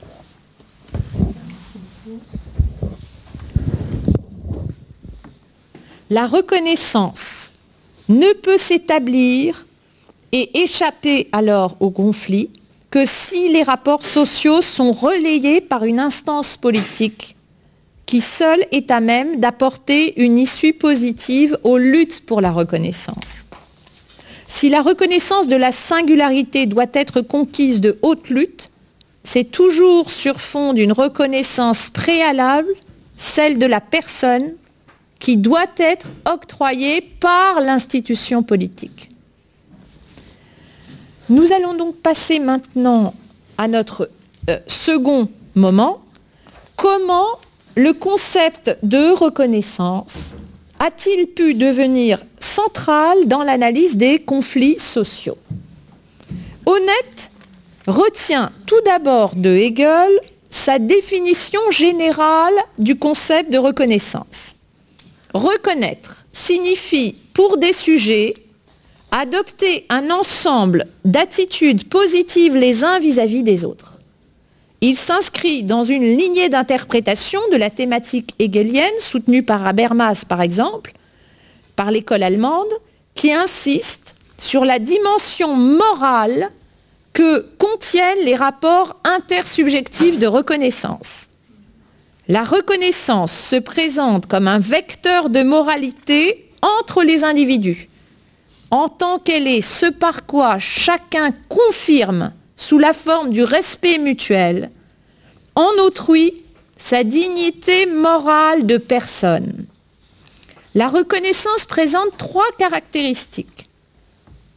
La 6.11 6.27
reconnaissance 6.27 7.53
ne 8.09 8.33
peut 8.35 8.59
s'établir 8.59 9.67
et 10.33 10.63
échapper 10.63 11.29
alors 11.33 11.77
au 11.81 11.91
conflit 11.91 12.51
que 12.91 13.05
si 13.05 13.53
les 13.53 13.63
rapports 13.63 14.05
sociaux 14.05 14.61
sont 14.63 14.93
relayés 14.93 15.61
par 15.61 15.85
une 15.85 15.99
instance 15.99 16.57
politique 16.57 17.34
qui 18.15 18.21
seule 18.21 18.65
est 18.71 18.93
à 18.93 19.01
même 19.01 19.41
d'apporter 19.41 20.23
une 20.23 20.39
issue 20.39 20.73
positive 20.73 21.59
aux 21.65 21.79
luttes 21.79 22.25
pour 22.25 22.41
la 22.41 22.53
reconnaissance. 22.53 23.49
Si 24.47 24.69
la 24.69 24.83
reconnaissance 24.83 25.49
de 25.49 25.57
la 25.57 25.73
singularité 25.73 26.67
doit 26.67 26.87
être 26.93 27.23
conquise 27.23 27.81
de 27.81 27.99
haute 28.03 28.29
lutte, 28.29 28.71
c'est 29.25 29.51
toujours 29.51 30.11
sur 30.11 30.41
fond 30.41 30.75
d'une 30.75 30.93
reconnaissance 30.93 31.91
préalable, 31.91 32.69
celle 33.17 33.59
de 33.59 33.67
la 33.67 33.81
personne, 33.81 34.53
qui 35.19 35.37
doit 35.37 35.67
être 35.77 36.07
octroyée 36.25 37.01
par 37.01 37.61
l'institution 37.61 38.45
politique. 38.45 39.11
Nous 41.31 41.53
allons 41.53 41.75
donc 41.75 41.97
passer 41.97 42.39
maintenant 42.39 43.13
à 43.59 43.67
notre 43.67 44.09
euh, 44.51 44.61
second 44.69 45.29
moment. 45.57 45.99
Comment 46.77 47.27
le 47.77 47.93
concept 47.93 48.77
de 48.83 49.13
reconnaissance 49.13 50.37
a-t-il 50.79 51.27
pu 51.27 51.55
devenir 51.55 52.23
central 52.39 53.27
dans 53.27 53.43
l'analyse 53.43 53.97
des 53.97 54.19
conflits 54.21 54.79
sociaux? 54.79 55.39
Honnête 56.67 57.31
retient 57.87 58.51
tout 58.67 58.81
d'abord 58.85 59.35
de 59.35 59.51
Hegel 59.51 60.11
sa 60.51 60.79
définition 60.79 61.61
générale 61.71 62.55
du 62.79 62.97
concept 62.97 63.53
de 63.53 63.59
reconnaissance. 63.59 64.57
Reconnaître 65.35 66.27
signifie 66.33 67.17
pour 67.35 67.57
des 67.57 67.73
sujets 67.73 68.35
adopter 69.11 69.87
un 69.91 70.11
ensemble 70.11 70.87
d'attitudes 71.05 71.89
positives 71.89 72.57
les 72.57 72.85
uns 72.85 73.01
vis-à-vis 73.01 73.43
des 73.43 73.65
autres. 73.65 73.94
Il 74.87 74.99
s'inscrit 74.99 75.63
dans 75.63 75.83
une 75.83 76.05
lignée 76.05 76.51
d'interprétation 76.51 77.41
de 77.51 77.57
la 77.57 77.71
thématique 77.71 78.35
hegelienne 78.39 78.99
soutenue 78.99 79.43
par 79.43 79.67
Habermas 79.67 80.27
par 80.29 80.43
exemple, 80.43 80.93
par 81.75 81.91
l'école 81.91 82.23
allemande, 82.23 82.69
qui 83.15 83.33
insiste 83.33 84.15
sur 84.37 84.67
la 84.67 84.79
dimension 84.79 85.57
morale 85.57 86.51
que 87.15 87.47
contiennent 87.57 88.27
les 88.27 88.35
rapports 88.35 88.97
intersubjectifs 89.05 90.19
de 90.19 90.27
reconnaissance. 90.27 91.31
La 92.29 92.45
reconnaissance 92.45 93.33
se 93.33 93.57
présente 93.57 94.27
comme 94.27 94.49
un 94.49 94.59
vecteur 94.59 95.31
de 95.31 95.43
moralité 95.43 96.51
entre 96.61 97.03
les 97.05 97.25
individus, 97.25 97.89
en 98.71 98.91
tant 98.91 99.19
qu'elle 99.19 99.49
est 99.49 99.63
ce 99.63 99.87
par 99.87 100.27
quoi 100.27 100.59
chacun 100.59 101.31
confirme 101.49 102.33
sous 102.57 102.79
la 102.79 102.93
forme 102.93 103.31
du 103.31 103.43
respect 103.43 103.99
mutuel, 103.99 104.71
en 105.55 105.71
autrui 105.87 106.43
sa 106.77 107.05
dignité 107.05 107.87
morale 107.87 108.67
de 108.67 108.77
personne. 108.77 109.67
La 110.75 110.89
reconnaissance 110.89 111.67
présente 111.67 112.17
trois 112.19 112.51
caractéristiques. 112.59 113.69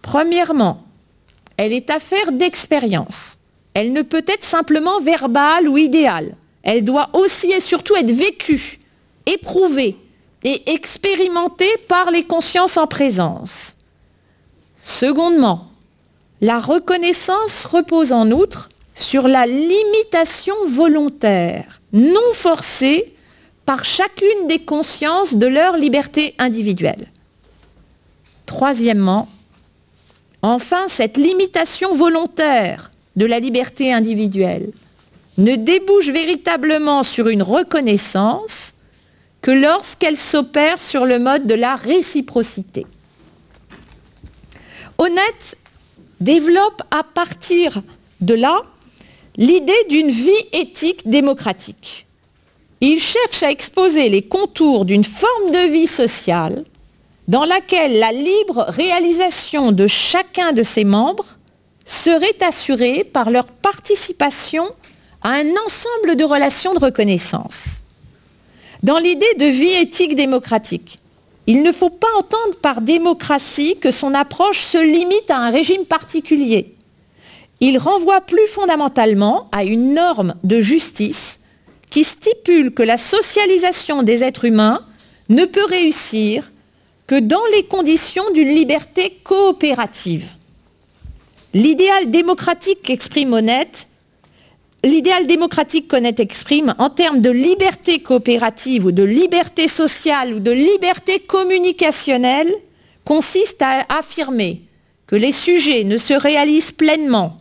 Premièrement, 0.02 0.84
elle 1.58 1.74
est 1.74 1.90
affaire 1.90 2.32
d'expérience. 2.32 3.38
Elle 3.74 3.94
ne 3.94 4.02
peut 4.02 4.26
être 4.28 4.44
simplement 4.44 5.00
verbale 5.00 5.68
ou 5.68 5.78
idéale. 5.78 6.36
Elle 6.64 6.84
doit 6.84 7.10
aussi 7.14 7.52
et 7.52 7.60
surtout 7.60 7.96
être 7.96 8.12
vécue, 8.12 8.80
éprouvée 9.26 9.98
et 10.44 10.74
expérimentée 10.74 11.78
par 11.88 12.10
les 12.10 12.26
consciences 12.26 12.78
en 12.78 12.88
présence. 12.88 13.78
Secondement, 14.76 15.67
la 16.42 16.60
reconnaissance 16.60 17.66
repose 17.66 18.12
en 18.12 18.32
outre 18.32 18.70
sur 18.94 19.28
la 19.28 19.46
limitation 19.46 20.56
volontaire, 20.68 21.82
non 21.94 22.34
forcée, 22.34 23.14
par 23.66 23.84
chacune 23.84 24.48
des 24.48 24.64
consciences 24.64 25.36
de 25.36 25.46
leur 25.46 25.76
liberté 25.76 26.34
individuelle. 26.38 27.12
Troisièmement, 28.46 29.28
enfin, 30.42 30.86
cette 30.88 31.18
limitation 31.18 31.94
volontaire 31.94 32.92
de 33.18 33.26
la 33.26 33.40
liberté 33.40 33.92
individuelle 33.92 34.72
ne 35.38 35.56
débouche 35.56 36.10
véritablement 36.10 37.04
sur 37.04 37.28
une 37.28 37.44
reconnaissance 37.44 38.76
que 39.42 39.52
lorsqu'elle 39.52 40.18
s'opère 40.18 40.80
sur 40.80 41.06
le 41.06 41.20
mode 41.20 41.46
de 41.46 41.54
la 41.54 41.76
réciprocité. 41.76 42.86
Honnête 44.98 45.58
développe 46.20 46.82
à 46.92 47.04
partir 47.04 47.82
de 48.22 48.34
là 48.34 48.62
l'idée 49.38 49.86
d'une 49.90 50.10
vie 50.10 50.32
éthique 50.52 51.08
démocratique. 51.08 52.06
Il 52.82 53.00
cherche 53.00 53.44
à 53.44 53.52
exposer 53.52 54.10
les 54.10 54.22
contours 54.22 54.86
d'une 54.86 55.04
forme 55.04 55.52
de 55.52 55.72
vie 55.72 55.88
sociale 55.88 56.64
dans 57.28 57.44
laquelle 57.44 58.00
la 58.00 58.12
libre 58.12 58.66
réalisation 58.70 59.72
de 59.72 59.88
chacun 59.88 60.54
de 60.54 60.64
ses 60.64 60.84
membres 60.84 61.38
serait 61.86 62.42
assurée 62.42 63.04
par 63.04 63.30
leur 63.30 63.46
participation 63.46 64.70
à 65.24 65.32
un 65.32 65.50
ensemble 65.66 66.16
de 66.16 66.24
relations 66.24 66.74
de 66.74 66.80
reconnaissance. 66.80 67.84
Dans 68.84 68.98
l'idée 68.98 69.34
de 69.40 69.46
vie 69.46 69.74
éthique 69.74 70.16
démocratique, 70.16 71.00
il 71.48 71.64
ne 71.64 71.72
faut 71.72 71.90
pas 71.90 72.08
entendre 72.18 72.58
par 72.62 72.82
démocratie 72.82 73.78
que 73.80 73.90
son 73.90 74.14
approche 74.14 74.60
se 74.60 74.78
limite 74.78 75.32
à 75.32 75.38
un 75.38 75.50
régime 75.50 75.86
particulier. 75.86 76.76
Il 77.62 77.78
renvoie 77.78 78.22
plus 78.22 78.46
fondamentalement 78.48 79.50
à 79.54 79.64
une 79.64 79.94
norme 79.94 80.36
de 80.44 80.60
justice 80.60 81.40
qui 81.90 82.04
stipule 82.04 82.74
que 82.74 82.84
la 82.84 82.98
socialisation 82.98 84.04
des 84.04 84.24
êtres 84.24 84.46
humains 84.46 84.86
ne 85.30 85.46
peut 85.46 85.66
réussir 85.66 86.52
que 87.08 87.18
dans 87.20 87.46
les 87.54 87.64
conditions 87.64 88.30
d'une 88.34 88.50
liberté 88.50 89.18
coopérative. 89.24 90.28
L'idéal 91.54 92.12
démocratique 92.12 92.82
qu'exprime 92.84 93.32
Honnête, 93.32 93.87
l'idéal 94.88 95.28
démocratique 95.28 95.88
qu'Honnête 95.88 96.20
exprime 96.20 96.74
en 96.78 96.90
termes 96.90 97.22
de 97.22 97.30
liberté 97.30 98.00
coopérative 98.00 98.86
ou 98.86 98.92
de 98.92 99.04
liberté 99.04 99.68
sociale 99.68 100.34
ou 100.34 100.40
de 100.40 100.52
liberté 100.52 101.20
communicationnelle 101.20 102.54
consiste 103.06 103.62
à 103.62 103.86
affirmer 103.90 104.62
que 105.06 105.16
les 105.16 105.32
sujets 105.32 105.84
ne 105.84 105.98
se 105.98 106.14
réalisent 106.14 106.72
pleinement 106.72 107.38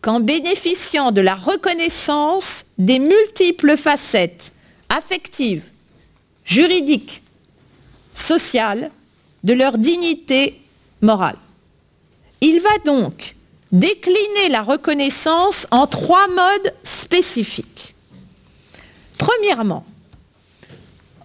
qu'en 0.00 0.20
bénéficiant 0.20 1.10
de 1.10 1.20
la 1.20 1.34
reconnaissance 1.34 2.66
des 2.78 2.98
multiples 2.98 3.76
facettes 3.76 4.52
affectives, 4.88 5.64
juridiques, 6.44 7.22
sociales 8.14 8.90
de 9.44 9.52
leur 9.54 9.78
dignité 9.78 10.60
morale. 11.02 11.38
Il 12.40 12.60
va 12.60 12.70
donc 12.84 13.34
décliner 13.72 14.48
la 14.50 14.62
reconnaissance 14.62 15.66
en 15.70 15.86
trois 15.86 16.28
modes 16.28 16.72
spécifiques. 16.82 17.94
Premièrement, 19.18 19.84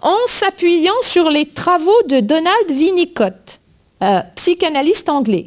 en 0.02 0.18
s'appuyant 0.28 1.02
sur 1.02 1.30
les 1.30 1.46
travaux 1.46 2.02
de 2.08 2.20
Donald 2.20 2.70
Winnicott, 2.70 3.60
euh, 4.02 4.22
psychanalyste 4.36 5.10
anglais, 5.10 5.46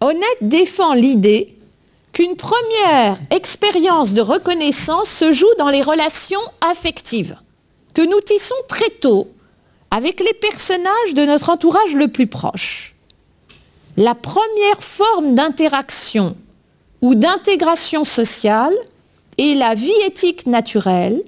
Honnête 0.00 0.38
défend 0.42 0.92
l'idée 0.92 1.56
qu'une 2.12 2.36
première 2.36 3.18
expérience 3.30 4.12
de 4.12 4.20
reconnaissance 4.20 5.08
se 5.08 5.32
joue 5.32 5.54
dans 5.58 5.70
les 5.70 5.82
relations 5.82 6.40
affectives, 6.60 7.36
que 7.94 8.02
nous 8.02 8.20
tissons 8.20 8.54
très 8.68 8.90
tôt 8.90 9.28
avec 9.90 10.20
les 10.20 10.34
personnages 10.34 11.14
de 11.14 11.24
notre 11.24 11.48
entourage 11.48 11.94
le 11.94 12.08
plus 12.08 12.26
proche. 12.26 12.95
La 13.96 14.14
première 14.14 14.82
forme 14.82 15.34
d'interaction 15.34 16.36
ou 17.00 17.14
d'intégration 17.14 18.04
sociale 18.04 18.74
est 19.38 19.54
la 19.54 19.74
vie 19.74 19.90
éthique 20.06 20.46
naturelle 20.46 21.22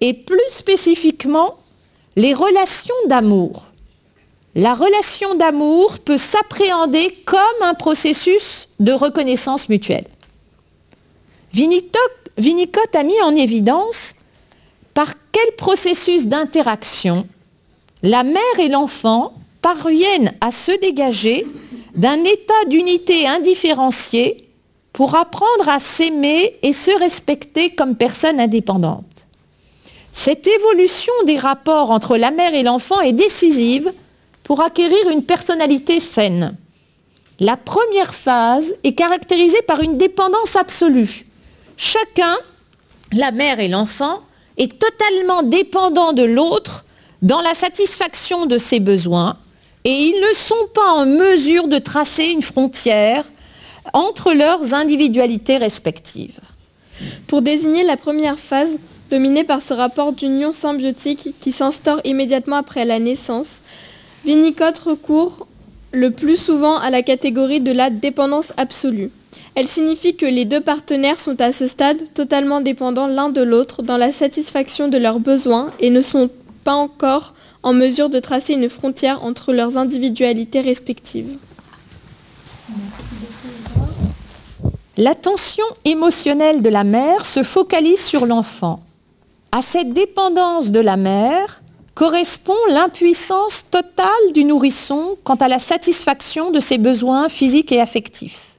et 0.00 0.14
plus 0.14 0.38
spécifiquement 0.50 1.56
les 2.16 2.34
relations 2.34 2.94
d'amour. 3.06 3.66
La 4.54 4.74
relation 4.74 5.34
d'amour 5.34 5.98
peut 5.98 6.16
s'appréhender 6.16 7.22
comme 7.24 7.62
un 7.62 7.74
processus 7.74 8.68
de 8.78 8.92
reconnaissance 8.92 9.68
mutuelle. 9.68 10.06
Winnicott 11.54 12.94
a 12.94 13.02
mis 13.02 13.20
en 13.22 13.34
évidence 13.34 14.14
par 14.94 15.14
quel 15.32 15.56
processus 15.56 16.26
d'interaction 16.26 17.26
la 18.02 18.24
mère 18.24 18.58
et 18.58 18.68
l'enfant 18.68 19.32
parviennent 19.62 20.34
à 20.40 20.50
se 20.50 20.72
dégager 20.80 21.46
d'un 21.94 22.24
état 22.24 22.64
d'unité 22.68 23.26
indifférenciée 23.26 24.48
pour 24.92 25.14
apprendre 25.14 25.68
à 25.68 25.78
s'aimer 25.78 26.56
et 26.62 26.72
se 26.72 26.90
respecter 26.98 27.74
comme 27.74 27.96
personne 27.96 28.40
indépendante. 28.40 29.04
Cette 30.12 30.46
évolution 30.46 31.12
des 31.26 31.38
rapports 31.38 31.90
entre 31.90 32.16
la 32.16 32.30
mère 32.30 32.54
et 32.54 32.62
l'enfant 32.62 33.00
est 33.00 33.12
décisive 33.12 33.92
pour 34.42 34.60
acquérir 34.60 35.08
une 35.10 35.24
personnalité 35.24 36.00
saine. 36.00 36.56
La 37.40 37.56
première 37.56 38.14
phase 38.14 38.74
est 38.84 38.94
caractérisée 38.94 39.62
par 39.62 39.80
une 39.80 39.96
dépendance 39.96 40.56
absolue. 40.56 41.26
Chacun, 41.76 42.36
la 43.12 43.30
mère 43.30 43.58
et 43.60 43.68
l'enfant, 43.68 44.20
est 44.58 44.78
totalement 44.78 45.42
dépendant 45.42 46.12
de 46.12 46.22
l'autre 46.22 46.84
dans 47.22 47.40
la 47.40 47.54
satisfaction 47.54 48.46
de 48.46 48.58
ses 48.58 48.80
besoins 48.80 49.38
et 49.84 49.90
ils 49.90 50.20
ne 50.20 50.34
sont 50.34 50.68
pas 50.74 50.92
en 50.92 51.06
mesure 51.06 51.68
de 51.68 51.78
tracer 51.78 52.26
une 52.26 52.42
frontière 52.42 53.24
entre 53.92 54.32
leurs 54.32 54.74
individualités 54.74 55.58
respectives. 55.58 56.38
Pour 57.26 57.42
désigner 57.42 57.82
la 57.82 57.96
première 57.96 58.38
phase, 58.38 58.78
dominée 59.10 59.44
par 59.44 59.60
ce 59.60 59.74
rapport 59.74 60.12
d'union 60.12 60.52
symbiotique 60.52 61.30
qui 61.40 61.52
s'instaure 61.52 62.00
immédiatement 62.04 62.56
après 62.56 62.84
la 62.84 62.98
naissance, 62.98 63.62
Winnicott 64.24 64.78
recourt 64.78 65.46
le 65.92 66.10
plus 66.10 66.36
souvent 66.36 66.78
à 66.78 66.90
la 66.90 67.02
catégorie 67.02 67.60
de 67.60 67.72
la 67.72 67.90
dépendance 67.90 68.52
absolue. 68.56 69.10
Elle 69.54 69.68
signifie 69.68 70.16
que 70.16 70.24
les 70.24 70.46
deux 70.46 70.60
partenaires 70.60 71.20
sont 71.20 71.40
à 71.40 71.52
ce 71.52 71.66
stade 71.66 72.02
totalement 72.14 72.60
dépendants 72.60 73.06
l'un 73.06 73.28
de 73.28 73.42
l'autre 73.42 73.82
dans 73.82 73.98
la 73.98 74.12
satisfaction 74.12 74.88
de 74.88 74.96
leurs 74.96 75.20
besoins 75.20 75.70
et 75.80 75.90
ne 75.90 76.00
sont 76.00 76.30
pas 76.64 76.72
encore 76.72 77.34
en 77.62 77.72
mesure 77.72 78.08
de 78.08 78.18
tracer 78.18 78.54
une 78.54 78.68
frontière 78.68 79.24
entre 79.24 79.52
leurs 79.52 79.76
individualités 79.76 80.60
respectives. 80.60 81.38
L'attention 84.96 85.64
émotionnelle 85.84 86.62
de 86.62 86.68
la 86.68 86.84
mère 86.84 87.24
se 87.24 87.42
focalise 87.42 88.04
sur 88.04 88.26
l'enfant. 88.26 88.80
À 89.50 89.62
cette 89.62 89.92
dépendance 89.92 90.70
de 90.70 90.80
la 90.80 90.96
mère 90.96 91.62
correspond 91.94 92.56
l'impuissance 92.68 93.66
totale 93.70 94.32
du 94.34 94.44
nourrisson 94.44 95.16
quant 95.24 95.34
à 95.36 95.48
la 95.48 95.58
satisfaction 95.58 96.50
de 96.50 96.60
ses 96.60 96.78
besoins 96.78 97.28
physiques 97.28 97.72
et 97.72 97.80
affectifs. 97.80 98.52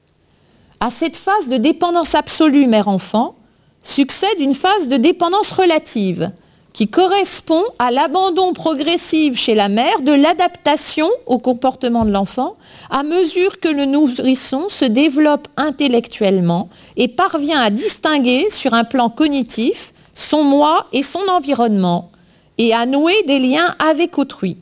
À 0.80 0.90
cette 0.90 1.16
phase 1.16 1.48
de 1.48 1.56
dépendance 1.56 2.14
absolue 2.14 2.66
mère-enfant 2.66 3.36
succède 3.82 4.38
une 4.38 4.54
phase 4.54 4.88
de 4.88 4.96
dépendance 4.96 5.52
relative, 5.52 6.30
qui 6.74 6.88
correspond 6.88 7.62
à 7.78 7.92
l'abandon 7.92 8.52
progressif 8.52 9.38
chez 9.38 9.54
la 9.54 9.68
mère 9.68 10.02
de 10.02 10.12
l'adaptation 10.12 11.08
au 11.26 11.38
comportement 11.38 12.04
de 12.04 12.10
l'enfant 12.10 12.56
à 12.90 13.04
mesure 13.04 13.60
que 13.60 13.68
le 13.68 13.86
nourrisson 13.86 14.68
se 14.68 14.84
développe 14.84 15.46
intellectuellement 15.56 16.68
et 16.96 17.06
parvient 17.06 17.60
à 17.60 17.70
distinguer 17.70 18.50
sur 18.50 18.74
un 18.74 18.84
plan 18.84 19.08
cognitif 19.08 19.94
son 20.14 20.42
moi 20.42 20.86
et 20.92 21.02
son 21.02 21.22
environnement 21.30 22.10
et 22.58 22.74
à 22.74 22.86
nouer 22.86 23.22
des 23.26 23.38
liens 23.38 23.74
avec 23.78 24.18
autrui, 24.18 24.56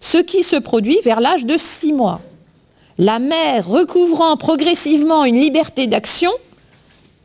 ce 0.00 0.18
qui 0.18 0.42
se 0.42 0.56
produit 0.56 0.98
vers 1.02 1.20
l'âge 1.20 1.46
de 1.46 1.56
6 1.56 1.94
mois. 1.94 2.20
La 2.98 3.18
mère 3.18 3.66
recouvrant 3.66 4.36
progressivement 4.36 5.24
une 5.24 5.40
liberté 5.40 5.86
d'action 5.86 6.30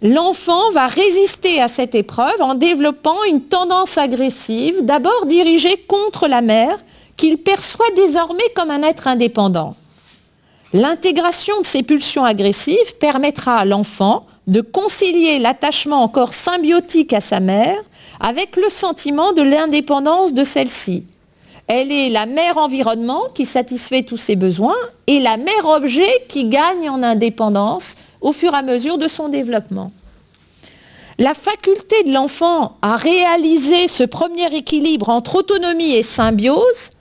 l'enfant 0.01 0.71
va 0.71 0.87
résister 0.87 1.61
à 1.61 1.67
cette 1.67 1.95
épreuve 1.95 2.41
en 2.41 2.55
développant 2.55 3.23
une 3.29 3.41
tendance 3.41 3.97
agressive, 3.97 4.83
d'abord 4.83 5.25
dirigée 5.25 5.77
contre 5.87 6.27
la 6.27 6.41
mère, 6.41 6.77
qu'il 7.17 7.37
perçoit 7.37 7.89
désormais 7.95 8.49
comme 8.55 8.71
un 8.71 8.83
être 8.83 9.07
indépendant. 9.07 9.75
L'intégration 10.71 11.59
de 11.59 11.65
ces 11.65 11.83
pulsions 11.83 12.23
agressives 12.23 12.95
permettra 12.99 13.57
à 13.57 13.65
l'enfant 13.65 14.25
de 14.47 14.61
concilier 14.61 15.39
l'attachement 15.39 16.03
encore 16.03 16.33
symbiotique 16.33 17.13
à 17.13 17.21
sa 17.21 17.39
mère 17.39 17.77
avec 18.19 18.55
le 18.55 18.69
sentiment 18.69 19.33
de 19.33 19.41
l'indépendance 19.41 20.33
de 20.33 20.43
celle-ci. 20.43 21.05
Elle 21.67 21.91
est 21.91 22.09
la 22.09 22.25
mère 22.25 22.57
environnement 22.57 23.23
qui 23.33 23.45
satisfait 23.45 24.01
tous 24.01 24.17
ses 24.17 24.35
besoins 24.35 24.75
et 25.07 25.19
la 25.19 25.37
mère 25.37 25.65
objet 25.65 26.25
qui 26.27 26.45
gagne 26.45 26.89
en 26.89 27.03
indépendance 27.03 27.95
au 28.21 28.31
fur 28.31 28.53
et 28.53 28.57
à 28.57 28.61
mesure 28.61 28.97
de 28.97 29.07
son 29.07 29.29
développement. 29.29 29.91
La 31.17 31.33
faculté 31.33 32.03
de 32.03 32.13
l'enfant 32.13 32.77
à 32.81 32.95
réaliser 32.95 33.87
ce 33.89 34.03
premier 34.03 34.55
équilibre 34.55 35.09
entre 35.09 35.35
autonomie 35.35 35.95
et 35.95 36.03
symbiose 36.03 36.91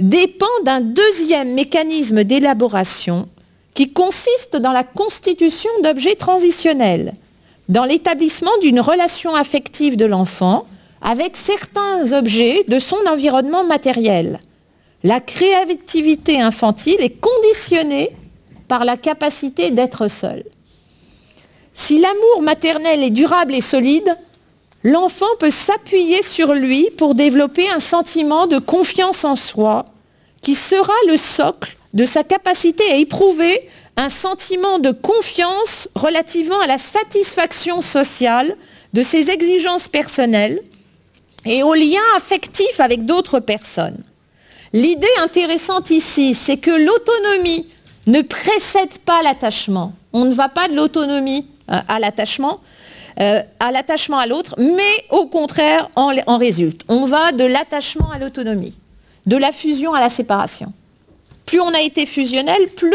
dépend 0.00 0.46
d'un 0.64 0.80
deuxième 0.80 1.54
mécanisme 1.54 2.24
d'élaboration 2.24 3.28
qui 3.74 3.92
consiste 3.92 4.56
dans 4.56 4.72
la 4.72 4.82
constitution 4.82 5.70
d'objets 5.84 6.16
transitionnels, 6.16 7.14
dans 7.68 7.84
l'établissement 7.84 8.56
d'une 8.60 8.80
relation 8.80 9.36
affective 9.36 9.96
de 9.96 10.06
l'enfant 10.06 10.66
avec 11.00 11.36
certains 11.36 12.12
objets 12.12 12.64
de 12.66 12.80
son 12.80 12.98
environnement 13.08 13.62
matériel. 13.62 14.40
La 15.04 15.20
créativité 15.20 16.40
infantile 16.40 16.96
est 16.98 17.20
conditionnée 17.20 18.10
par 18.66 18.84
la 18.84 18.96
capacité 18.96 19.70
d'être 19.70 20.08
seul. 20.08 20.42
Si 21.78 22.00
l'amour 22.00 22.42
maternel 22.42 23.04
est 23.04 23.10
durable 23.10 23.54
et 23.54 23.60
solide, 23.60 24.18
l'enfant 24.82 25.28
peut 25.38 25.48
s'appuyer 25.48 26.24
sur 26.24 26.52
lui 26.52 26.90
pour 26.98 27.14
développer 27.14 27.70
un 27.70 27.78
sentiment 27.78 28.48
de 28.48 28.58
confiance 28.58 29.24
en 29.24 29.36
soi 29.36 29.84
qui 30.42 30.56
sera 30.56 30.92
le 31.06 31.16
socle 31.16 31.76
de 31.94 32.04
sa 32.04 32.24
capacité 32.24 32.82
à 32.90 32.96
éprouver 32.96 33.68
un 33.96 34.08
sentiment 34.08 34.80
de 34.80 34.90
confiance 34.90 35.88
relativement 35.94 36.60
à 36.60 36.66
la 36.66 36.78
satisfaction 36.78 37.80
sociale 37.80 38.56
de 38.92 39.02
ses 39.02 39.30
exigences 39.30 39.86
personnelles 39.86 40.60
et 41.46 41.62
au 41.62 41.74
lien 41.74 42.02
affectif 42.16 42.80
avec 42.80 43.06
d'autres 43.06 43.38
personnes. 43.38 44.02
L'idée 44.72 45.06
intéressante 45.22 45.90
ici, 45.90 46.34
c'est 46.34 46.58
que 46.58 46.72
l'autonomie 46.72 47.68
ne 48.08 48.20
précède 48.20 48.98
pas 49.06 49.22
l'attachement. 49.22 49.92
On 50.12 50.24
ne 50.24 50.34
va 50.34 50.48
pas 50.48 50.66
de 50.66 50.74
l'autonomie 50.74 51.46
à 51.68 51.98
l'attachement, 51.98 52.60
euh, 53.20 53.42
à 53.60 53.70
l'attachement 53.72 54.18
à 54.18 54.26
l'autre, 54.26 54.54
mais 54.58 55.04
au 55.10 55.26
contraire 55.26 55.90
en, 55.96 56.12
en 56.26 56.38
résulte. 56.38 56.82
On 56.88 57.04
va 57.04 57.32
de 57.32 57.44
l'attachement 57.44 58.10
à 58.10 58.18
l'autonomie, 58.18 58.74
de 59.26 59.36
la 59.36 59.52
fusion 59.52 59.92
à 59.94 60.00
la 60.00 60.08
séparation. 60.08 60.72
Plus 61.46 61.60
on 61.60 61.72
a 61.74 61.80
été 61.80 62.06
fusionnel, 62.06 62.68
plus 62.76 62.94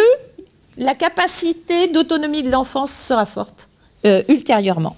la 0.78 0.96
capacité 0.96 1.88
d'autonomie 1.88 2.44
de 2.44 2.50
l'enfance 2.50 2.92
sera 2.92 3.26
forte 3.26 3.70
euh, 4.06 4.24
ultérieurement. 4.28 4.96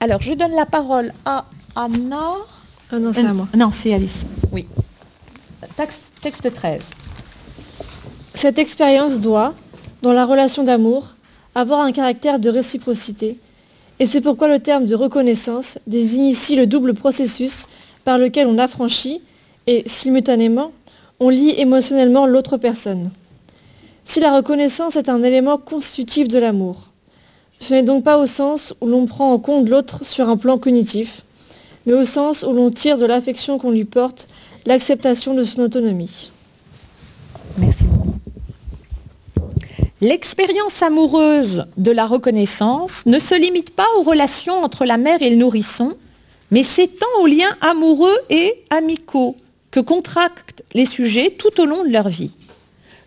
Alors, 0.00 0.20
je 0.20 0.34
donne 0.34 0.52
la 0.52 0.66
parole 0.66 1.12
à 1.24 1.44
Anna. 1.76 2.32
Ah 2.90 2.98
non, 2.98 3.12
c'est 3.12 3.24
à 3.24 3.32
moi. 3.32 3.48
Non, 3.54 3.70
c'est 3.70 3.94
Alice. 3.94 4.26
Oui. 4.50 4.66
Texte, 5.76 6.02
texte 6.20 6.52
13. 6.52 6.90
Cette 8.34 8.58
expérience 8.58 9.20
doit, 9.20 9.54
dans 10.02 10.12
la 10.12 10.26
relation 10.26 10.64
d'amour, 10.64 11.14
avoir 11.54 11.80
un 11.80 11.92
caractère 11.92 12.38
de 12.38 12.48
réciprocité, 12.48 13.38
et 14.00 14.06
c'est 14.06 14.20
pourquoi 14.20 14.48
le 14.48 14.58
terme 14.58 14.86
de 14.86 14.94
reconnaissance 14.94 15.78
désigne 15.86 16.26
ici 16.26 16.56
le 16.56 16.66
double 16.66 16.94
processus 16.94 17.66
par 18.04 18.18
lequel 18.18 18.46
on 18.46 18.58
affranchit 18.58 19.20
et, 19.66 19.84
simultanément, 19.86 20.72
on 21.20 21.28
lie 21.28 21.54
émotionnellement 21.58 22.26
l'autre 22.26 22.56
personne. 22.56 23.10
Si 24.04 24.18
la 24.18 24.34
reconnaissance 24.34 24.96
est 24.96 25.08
un 25.08 25.22
élément 25.22 25.58
constitutif 25.58 26.26
de 26.26 26.38
l'amour, 26.38 26.90
ce 27.58 27.74
n'est 27.74 27.84
donc 27.84 28.02
pas 28.02 28.18
au 28.18 28.26
sens 28.26 28.74
où 28.80 28.88
l'on 28.88 29.06
prend 29.06 29.32
en 29.32 29.38
compte 29.38 29.68
l'autre 29.68 30.04
sur 30.04 30.28
un 30.28 30.36
plan 30.36 30.58
cognitif, 30.58 31.22
mais 31.86 31.92
au 31.92 32.04
sens 32.04 32.42
où 32.42 32.52
l'on 32.52 32.70
tire 32.70 32.98
de 32.98 33.06
l'affection 33.06 33.58
qu'on 33.58 33.70
lui 33.70 33.84
porte 33.84 34.26
l'acceptation 34.66 35.34
de 35.34 35.44
son 35.44 35.60
autonomie. 35.60 36.30
Merci. 37.58 37.84
L'expérience 40.00 40.82
amoureuse 40.82 41.66
de 41.76 41.92
la 41.92 42.06
reconnaissance 42.06 43.06
ne 43.06 43.18
se 43.18 43.34
limite 43.34 43.74
pas 43.74 43.86
aux 43.98 44.02
relations 44.02 44.62
entre 44.62 44.84
la 44.84 44.96
mère 44.96 45.22
et 45.22 45.30
le 45.30 45.36
nourrisson, 45.36 45.96
mais 46.50 46.62
s'étend 46.62 47.06
aux 47.20 47.26
liens 47.26 47.56
amoureux 47.60 48.18
et 48.28 48.62
amicaux 48.70 49.36
que 49.70 49.80
contractent 49.80 50.64
les 50.74 50.86
sujets 50.86 51.30
tout 51.30 51.60
au 51.60 51.66
long 51.66 51.84
de 51.84 51.90
leur 51.90 52.08
vie. 52.08 52.36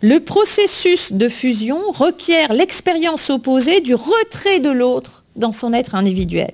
Le 0.02 0.20
processus 0.20 1.14
de 1.14 1.30
fusion 1.30 1.80
requiert 1.92 2.54
l'expérience 2.54 3.30
opposée 3.30 3.82
du 3.82 3.96
retrait 3.96 4.60
de 4.60 4.70
l'autre 4.70 5.24
dans 5.36 5.52
son 5.52 5.74
être 5.74 5.96
individuel. 5.96 6.54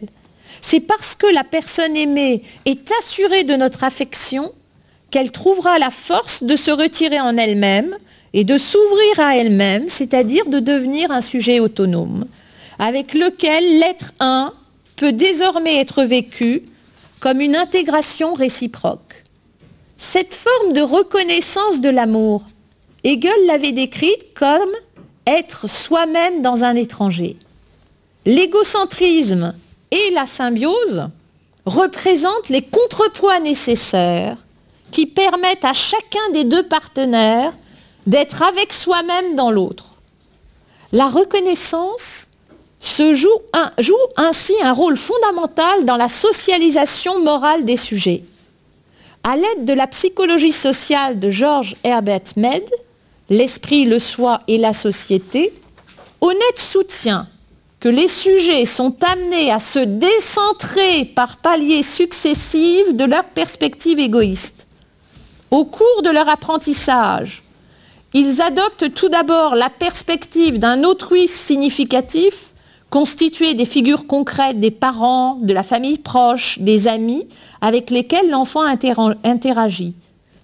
C'est 0.61 0.79
parce 0.79 1.15
que 1.15 1.27
la 1.33 1.43
personne 1.43 1.97
aimée 1.97 2.43
est 2.65 2.89
assurée 2.99 3.43
de 3.43 3.55
notre 3.55 3.83
affection 3.83 4.51
qu'elle 5.09 5.31
trouvera 5.31 5.79
la 5.79 5.89
force 5.89 6.43
de 6.43 6.55
se 6.55 6.71
retirer 6.71 7.19
en 7.19 7.35
elle-même 7.37 7.97
et 8.33 8.43
de 8.43 8.57
s'ouvrir 8.57 9.19
à 9.19 9.37
elle-même, 9.37 9.87
c'est-à-dire 9.87 10.47
de 10.47 10.59
devenir 10.59 11.11
un 11.11 11.21
sujet 11.21 11.59
autonome, 11.59 12.25
avec 12.79 13.13
lequel 13.13 13.79
l'être 13.79 14.13
un 14.19 14.53
peut 14.95 15.11
désormais 15.11 15.77
être 15.77 16.03
vécu 16.03 16.63
comme 17.19 17.41
une 17.41 17.55
intégration 17.55 18.33
réciproque. 18.33 19.23
Cette 19.97 20.33
forme 20.33 20.73
de 20.73 20.81
reconnaissance 20.81 21.81
de 21.81 21.89
l'amour, 21.89 22.43
Hegel 23.03 23.45
l'avait 23.47 23.71
décrite 23.71 24.33
comme 24.33 24.71
être 25.27 25.67
soi-même 25.69 26.41
dans 26.41 26.63
un 26.63 26.75
étranger. 26.75 27.37
L'égocentrisme 28.25 29.53
et 29.91 30.11
la 30.13 30.25
symbiose 30.25 31.07
représentent 31.65 32.49
les 32.49 32.61
contrepoids 32.61 33.39
nécessaires 33.39 34.37
qui 34.91 35.05
permettent 35.05 35.65
à 35.65 35.73
chacun 35.73 36.31
des 36.33 36.43
deux 36.43 36.67
partenaires 36.67 37.53
d'être 38.07 38.41
avec 38.41 38.73
soi-même 38.73 39.35
dans 39.35 39.51
l'autre. 39.51 39.85
La 40.91 41.07
reconnaissance 41.07 42.27
se 42.79 43.13
joue, 43.13 43.29
ainsi 44.17 44.53
un 44.63 44.73
rôle 44.73 44.97
fondamental 44.97 45.85
dans 45.85 45.97
la 45.97 46.07
socialisation 46.07 47.19
morale 47.19 47.63
des 47.63 47.77
sujets. 47.77 48.23
À 49.23 49.35
l'aide 49.35 49.65
de 49.65 49.73
la 49.73 49.87
psychologie 49.87 50.51
sociale 50.51 51.19
de 51.19 51.29
George 51.29 51.75
Herbert 51.83 52.33
Mead, 52.37 52.63
L'esprit, 53.31 53.85
le 53.85 53.97
soi 53.97 54.41
et 54.49 54.57
la 54.57 54.73
société, 54.73 55.53
Honnête 56.19 56.59
soutient 56.59 57.29
que 57.79 57.87
les 57.87 58.09
sujets 58.09 58.65
sont 58.65 58.93
amenés 59.05 59.49
à 59.49 59.59
se 59.59 59.79
décentrer 59.79 61.05
par 61.05 61.37
paliers 61.37 61.81
successifs 61.81 62.93
de 62.93 63.05
leur 63.05 63.23
perspective 63.23 63.99
égoïste. 63.99 64.67
Au 65.49 65.63
cours 65.63 66.01
de 66.03 66.09
leur 66.09 66.27
apprentissage, 66.27 67.40
ils 68.13 68.41
adoptent 68.41 68.93
tout 68.93 69.09
d'abord 69.09 69.55
la 69.55 69.69
perspective 69.69 70.59
d'un 70.59 70.83
autrui 70.83 71.27
significatif 71.27 72.53
constitué 72.89 73.53
des 73.53 73.65
figures 73.65 74.05
concrètes 74.05 74.59
des 74.59 74.69
parents, 74.69 75.35
de 75.35 75.53
la 75.53 75.63
famille 75.63 75.97
proche, 75.97 76.59
des 76.59 76.89
amis 76.89 77.25
avec 77.61 77.89
lesquels 77.89 78.29
l'enfant 78.29 78.63
interagit, 78.63 79.95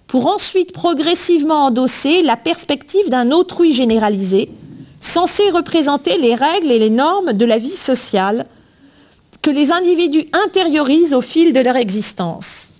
pour 0.06 0.26
ensuite 0.26 0.72
progressivement 0.72 1.66
endosser 1.66 2.22
la 2.22 2.36
perspective 2.36 3.10
d'un 3.10 3.32
autrui 3.32 3.74
généralisé, 3.74 4.48
censé 4.98 5.50
représenter 5.50 6.16
les 6.16 6.34
règles 6.34 6.72
et 6.72 6.78
les 6.78 6.90
normes 6.90 7.34
de 7.34 7.44
la 7.44 7.58
vie 7.58 7.70
sociale 7.70 8.46
que 9.42 9.50
les 9.50 9.70
individus 9.70 10.26
intériorisent 10.32 11.12
au 11.12 11.20
fil 11.20 11.52
de 11.52 11.60
leur 11.60 11.76
existence. 11.76 12.70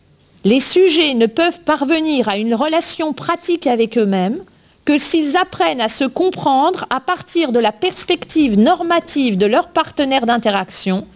Les 0.44 0.60
sujets 0.60 1.12
ne 1.12 1.26
peuvent 1.26 1.60
parvenir 1.60 2.28
à 2.30 2.38
une 2.38 2.54
relation 2.54 3.12
pratique 3.12 3.66
avec 3.66 3.98
eux-mêmes 3.98 4.42
que 4.88 4.96
s'ils 4.96 5.36
apprennent 5.36 5.82
à 5.82 5.90
se 5.90 6.04
comprendre 6.04 6.86
à 6.88 6.98
partir 6.98 7.52
de 7.52 7.58
la 7.58 7.72
perspective 7.72 8.58
normative 8.58 9.36
de 9.36 9.44
leur 9.44 9.68
partenaire 9.68 10.24
d'interaction 10.24 11.06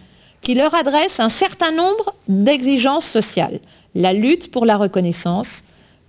qui 0.41 0.53
leur 0.53 0.75
adresse 0.75 1.19
un 1.19 1.27
certain 1.27 1.71
nombre 1.71 2.13
d'exigences 2.27 3.07
sociales. 3.07 3.59
La 3.95 4.13
lutte 4.13 4.51
pour 4.51 4.67
la 4.67 4.77
reconnaissance, 4.77 5.63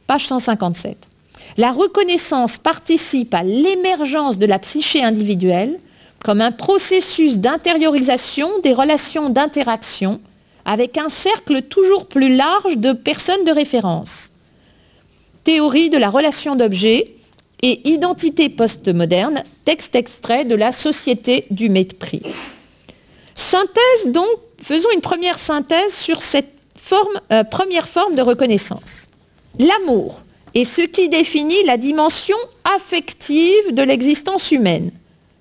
page 0.07 0.27
157. 0.27 1.09
La 1.57 1.73
reconnaissance 1.73 2.59
participe 2.59 3.33
à 3.33 3.43
l'émergence 3.43 4.37
de 4.37 4.45
la 4.45 4.59
psyché 4.59 5.03
individuelle 5.03 5.79
comme 6.23 6.43
un 6.43 6.53
processus 6.53 7.39
d'intériorisation 7.39 8.59
des 8.63 8.75
relations 8.75 9.31
d'interaction 9.31 10.21
avec 10.67 10.99
un 10.99 11.09
cercle 11.09 11.63
toujours 11.63 12.09
plus 12.09 12.37
large 12.37 12.77
de 12.77 12.93
personnes 12.93 13.47
de 13.47 13.53
référence. 13.53 14.33
Théorie 15.45 15.89
de 15.89 15.97
la 15.97 16.11
relation 16.11 16.57
d'objet, 16.57 17.14
et 17.65 17.81
Identité 17.89 18.51
postmoderne, 18.51 19.43
texte 19.65 19.95
extrait 19.95 20.45
de 20.45 20.55
la 20.55 20.71
Société 20.71 21.47
du 21.51 21.71
mépris. 21.71 22.21
Synthèse 23.35 24.13
donc, 24.13 24.29
faisons 24.61 24.91
une 24.95 25.01
première 25.01 25.39
synthèse 25.39 25.95
sur 25.95 26.21
cette 26.21 26.53
euh, 27.33 27.43
première 27.45 27.89
forme 27.89 28.17
de 28.17 28.21
reconnaissance. 28.21 29.09
L'amour 29.59 30.21
est 30.55 30.67
ce 30.67 30.83
qui 30.83 31.09
définit 31.09 31.65
la 31.65 31.79
dimension 31.79 32.37
affective 32.77 33.73
de 33.73 33.83
l'existence 33.83 34.53
humaine, 34.53 34.91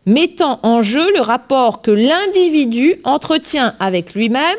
mettant 0.05 0.61
en 0.63 0.81
jeu 0.81 1.13
le 1.13 1.19
rapport 1.19 1.81
que 1.81 1.91
l'individu 1.91 2.95
entretient 3.03 3.75
avec 3.81 4.13
lui-même 4.13 4.57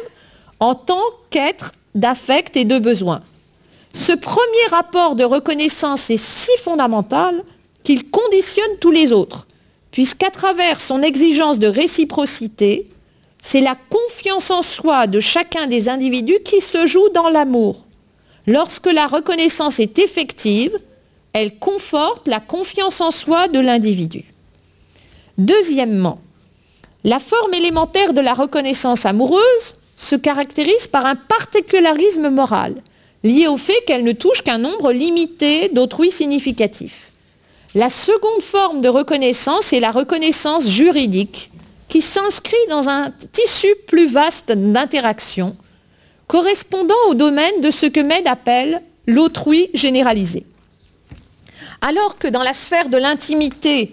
en 0.61 0.75
tant 0.75 1.03
qu'être 1.31 1.73
d'affect 1.95 2.59
et 2.59 2.67
de 2.67 2.79
besoin. 2.79 3.23
Ce 3.95 4.13
premier 4.13 4.67
rapport 4.71 5.15
de 5.15 5.25
reconnaissance 5.25 6.11
est 6.11 6.23
si 6.23 6.51
fondamental 6.63 7.43
qu'il 7.85 8.11
conditionne 8.11 8.77
tous 8.81 8.91
les 8.91 9.13
autres, 9.13 9.47
puisqu'à 9.93 10.31
travers 10.31 10.81
son 10.81 11.03
exigence 11.03 11.61
de 11.61 11.69
réciprocité, 11.69 12.89
c'est 13.41 13.61
la 13.61 13.77
confiance 13.91 14.51
en 14.51 14.63
soi 14.63 15.07
de 15.07 15.21
chacun 15.21 15.67
des 15.69 15.89
individus 15.89 16.41
qui 16.45 16.61
se 16.61 16.87
joue 16.87 17.09
dans 17.11 17.29
l'amour. 17.29 17.85
Lorsque 18.47 18.93
la 18.93 19.07
reconnaissance 19.07 19.79
est 19.79 19.99
effective, 19.99 20.77
elle 21.33 21.59
conforte 21.59 22.27
la 22.27 22.41
confiance 22.41 23.01
en 23.01 23.11
soi 23.11 23.49
de 23.49 23.61
l'individu. 23.61 24.25
Deuxièmement, 25.39 26.21
La 27.07 27.19
forme 27.19 27.53
élémentaire 27.53 28.15
de 28.15 28.23
la 28.23 28.33
reconnaissance 28.33 29.05
amoureuse 29.05 29.77
se 29.95 30.17
caractérise 30.17 30.87
par 30.87 31.05
un 31.05 31.17
particularisme 31.17 32.31
moral, 32.31 32.77
lié 33.23 33.47
au 33.47 33.59
fait 33.59 33.79
qu'elle 33.87 34.05
ne 34.05 34.13
touche 34.13 34.41
qu'un 34.41 34.57
nombre 34.57 34.91
limité 34.91 35.69
d'autrui 35.69 36.11
significatifs. 36.11 37.13
La 37.77 37.91
seconde 37.91 38.41
forme 38.41 38.83
de 38.83 38.89
reconnaissance 38.89 39.73
est 39.73 39.81
la 39.81 39.91
reconnaissance 39.91 40.69
juridique, 40.69 41.51
qui 41.89 42.01
s'inscrit 42.01 42.57
dans 42.69 42.89
un 42.89 43.11
tissu 43.33 43.67
plus 43.89 44.07
vaste 44.07 44.53
d'interaction, 44.53 45.57
correspondant 46.29 46.95
au 47.09 47.15
domaine 47.15 47.61
de 47.63 47.73
ce 47.73 47.87
que 47.87 47.99
Med 47.99 48.29
appelle 48.29 48.81
l'autrui 49.09 49.71
généralisé. 49.75 50.47
Alors 51.81 52.17
que 52.17 52.29
dans 52.29 52.45
la 52.45 52.55
sphère 52.55 52.89
de 52.89 52.97
l'intimité, 52.97 53.93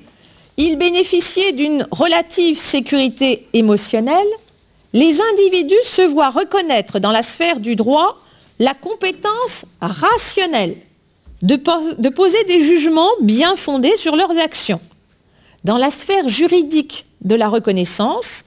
il 0.58 0.78
bénéficiait 0.78 1.52
d'une 1.52 1.88
relative 1.90 2.60
sécurité 2.60 3.48
émotionnelle, 3.54 4.28
les 4.94 5.20
individus 5.34 5.76
se 5.86 6.04
voient 6.04 6.30
reconnaître 6.30 7.00
dans 7.00 7.12
la 7.12 7.24
sphère 7.24 7.60
du 7.60 7.76
droit 7.76 8.20
la 8.60 8.76
compétence 8.76 9.66
rationnelle 9.82 10.78
de, 11.42 12.10
poser 12.10 12.44
des 12.46 12.62
jugements 12.62 13.10
bien 13.22 13.56
fondés 13.56 13.98
sur 13.98 14.16
leurs 14.16 14.38
actions. 14.38 14.80
Dans 15.64 15.78
la 15.78 15.92
sphère 15.92 16.28
juridique 16.28 17.06
de 17.22 17.36
la 17.36 17.50
reconnaissance, 17.50 18.46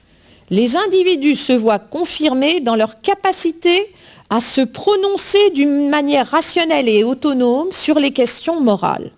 les 0.49 0.75
individus 0.75 1.35
se 1.35 1.53
voient 1.53 1.79
confirmés 1.79 2.59
dans 2.59 2.75
leur 2.75 3.01
capacité 3.01 3.93
à 4.29 4.39
se 4.39 4.61
prononcer 4.61 5.49
d'une 5.51 5.89
manière 5.89 6.27
rationnelle 6.27 6.89
et 6.89 7.03
autonome 7.03 7.71
sur 7.71 7.99
les 7.99 8.11
questions 8.11 8.61
morales. 8.61 9.11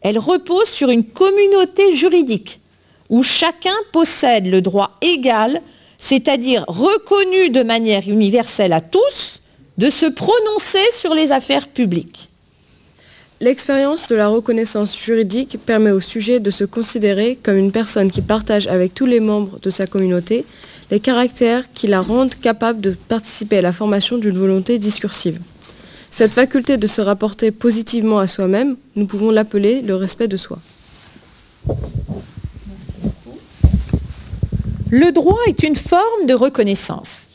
Elle 0.00 0.18
repose 0.18 0.68
sur 0.68 0.90
une 0.90 1.04
communauté 1.04 1.92
juridique 1.92 2.60
où 3.08 3.22
chacun 3.22 3.74
possède 3.92 4.46
le 4.46 4.60
droit 4.60 4.96
égal, 5.00 5.62
c'est-à-dire 5.96 6.64
reconnu 6.68 7.50
de 7.50 7.62
manière 7.62 8.08
universelle 8.08 8.72
à 8.72 8.80
tous, 8.80 9.40
de 9.78 9.90
se 9.90 10.06
prononcer 10.06 10.84
sur 10.92 11.14
les 11.14 11.32
affaires 11.32 11.68
publiques. 11.68 12.27
L'expérience 13.40 14.08
de 14.08 14.16
la 14.16 14.26
reconnaissance 14.26 14.98
juridique 14.98 15.58
permet 15.64 15.92
au 15.92 16.00
sujet 16.00 16.40
de 16.40 16.50
se 16.50 16.64
considérer 16.64 17.38
comme 17.40 17.56
une 17.56 17.70
personne 17.70 18.10
qui 18.10 18.20
partage 18.20 18.66
avec 18.66 18.94
tous 18.94 19.06
les 19.06 19.20
membres 19.20 19.60
de 19.60 19.70
sa 19.70 19.86
communauté 19.86 20.44
les 20.90 21.00
caractères 21.00 21.72
qui 21.72 21.86
la 21.86 22.00
rendent 22.00 22.34
capable 22.34 22.80
de 22.80 22.96
participer 23.08 23.58
à 23.58 23.62
la 23.62 23.72
formation 23.72 24.18
d'une 24.18 24.38
volonté 24.38 24.78
discursive. 24.78 25.38
Cette 26.10 26.34
faculté 26.34 26.78
de 26.78 26.86
se 26.86 27.00
rapporter 27.00 27.50
positivement 27.50 28.18
à 28.18 28.26
soi-même, 28.26 28.76
nous 28.96 29.06
pouvons 29.06 29.30
l'appeler 29.30 29.82
le 29.82 29.94
respect 29.94 30.28
de 30.28 30.36
soi. 30.36 30.58
Le 34.90 35.12
droit 35.12 35.38
est 35.46 35.62
une 35.62 35.76
forme 35.76 36.26
de 36.26 36.32
reconnaissance. 36.34 37.27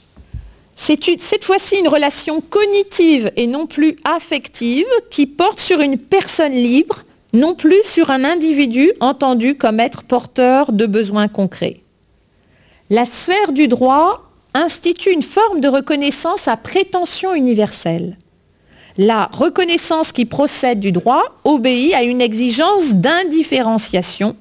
C'est 0.76 1.00
cette 1.20 1.46
fois-ci 1.46 1.78
une 1.78 1.88
relation 1.88 2.42
cognitive 2.42 3.32
et 3.36 3.48
non 3.48 3.68
plus 3.68 3.96
affective 4.04 4.88
qui 5.12 5.28
porte 5.28 5.60
sur 5.60 5.80
une 5.82 5.98
personne 5.98 6.54
libre, 6.54 7.04
non 7.34 7.56
plus 7.56 7.84
sur 7.84 8.12
un 8.12 8.24
individu 8.24 8.92
entendu 9.00 9.56
comme 9.56 9.80
être 9.80 10.04
porteur 10.04 10.72
de 10.72 10.86
besoins 10.86 11.28
concrets. 11.28 11.82
La 12.90 13.06
sphère 13.06 13.52
du 13.54 13.68
droit 13.68 14.30
institue 14.54 15.12
une 15.12 15.22
forme 15.22 15.62
de 15.62 15.68
reconnaissance 15.68 16.48
à 16.48 16.58
prétention 16.58 17.34
universelle. 17.34 18.18
La 18.98 19.30
reconnaissance 19.34 20.12
qui 20.12 20.26
procède 20.26 20.80
du 20.80 20.92
droit 20.92 21.24
obéit 21.44 21.94
à 21.96 22.04
une 22.04 22.22
exigence 22.22 22.94
d'indifférenciation. 22.94 24.36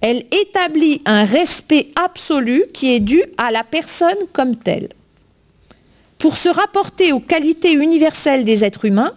Elle 0.00 0.26
établit 0.30 1.02
un 1.06 1.24
respect 1.24 1.88
absolu 1.96 2.64
qui 2.72 2.94
est 2.94 3.00
dû 3.00 3.22
à 3.38 3.50
la 3.50 3.64
personne 3.64 4.18
comme 4.32 4.54
telle. 4.54 4.90
Pour 6.24 6.38
se 6.38 6.48
rapporter 6.48 7.12
aux 7.12 7.20
qualités 7.20 7.72
universelles 7.72 8.44
des 8.44 8.64
êtres 8.64 8.86
humains, 8.86 9.12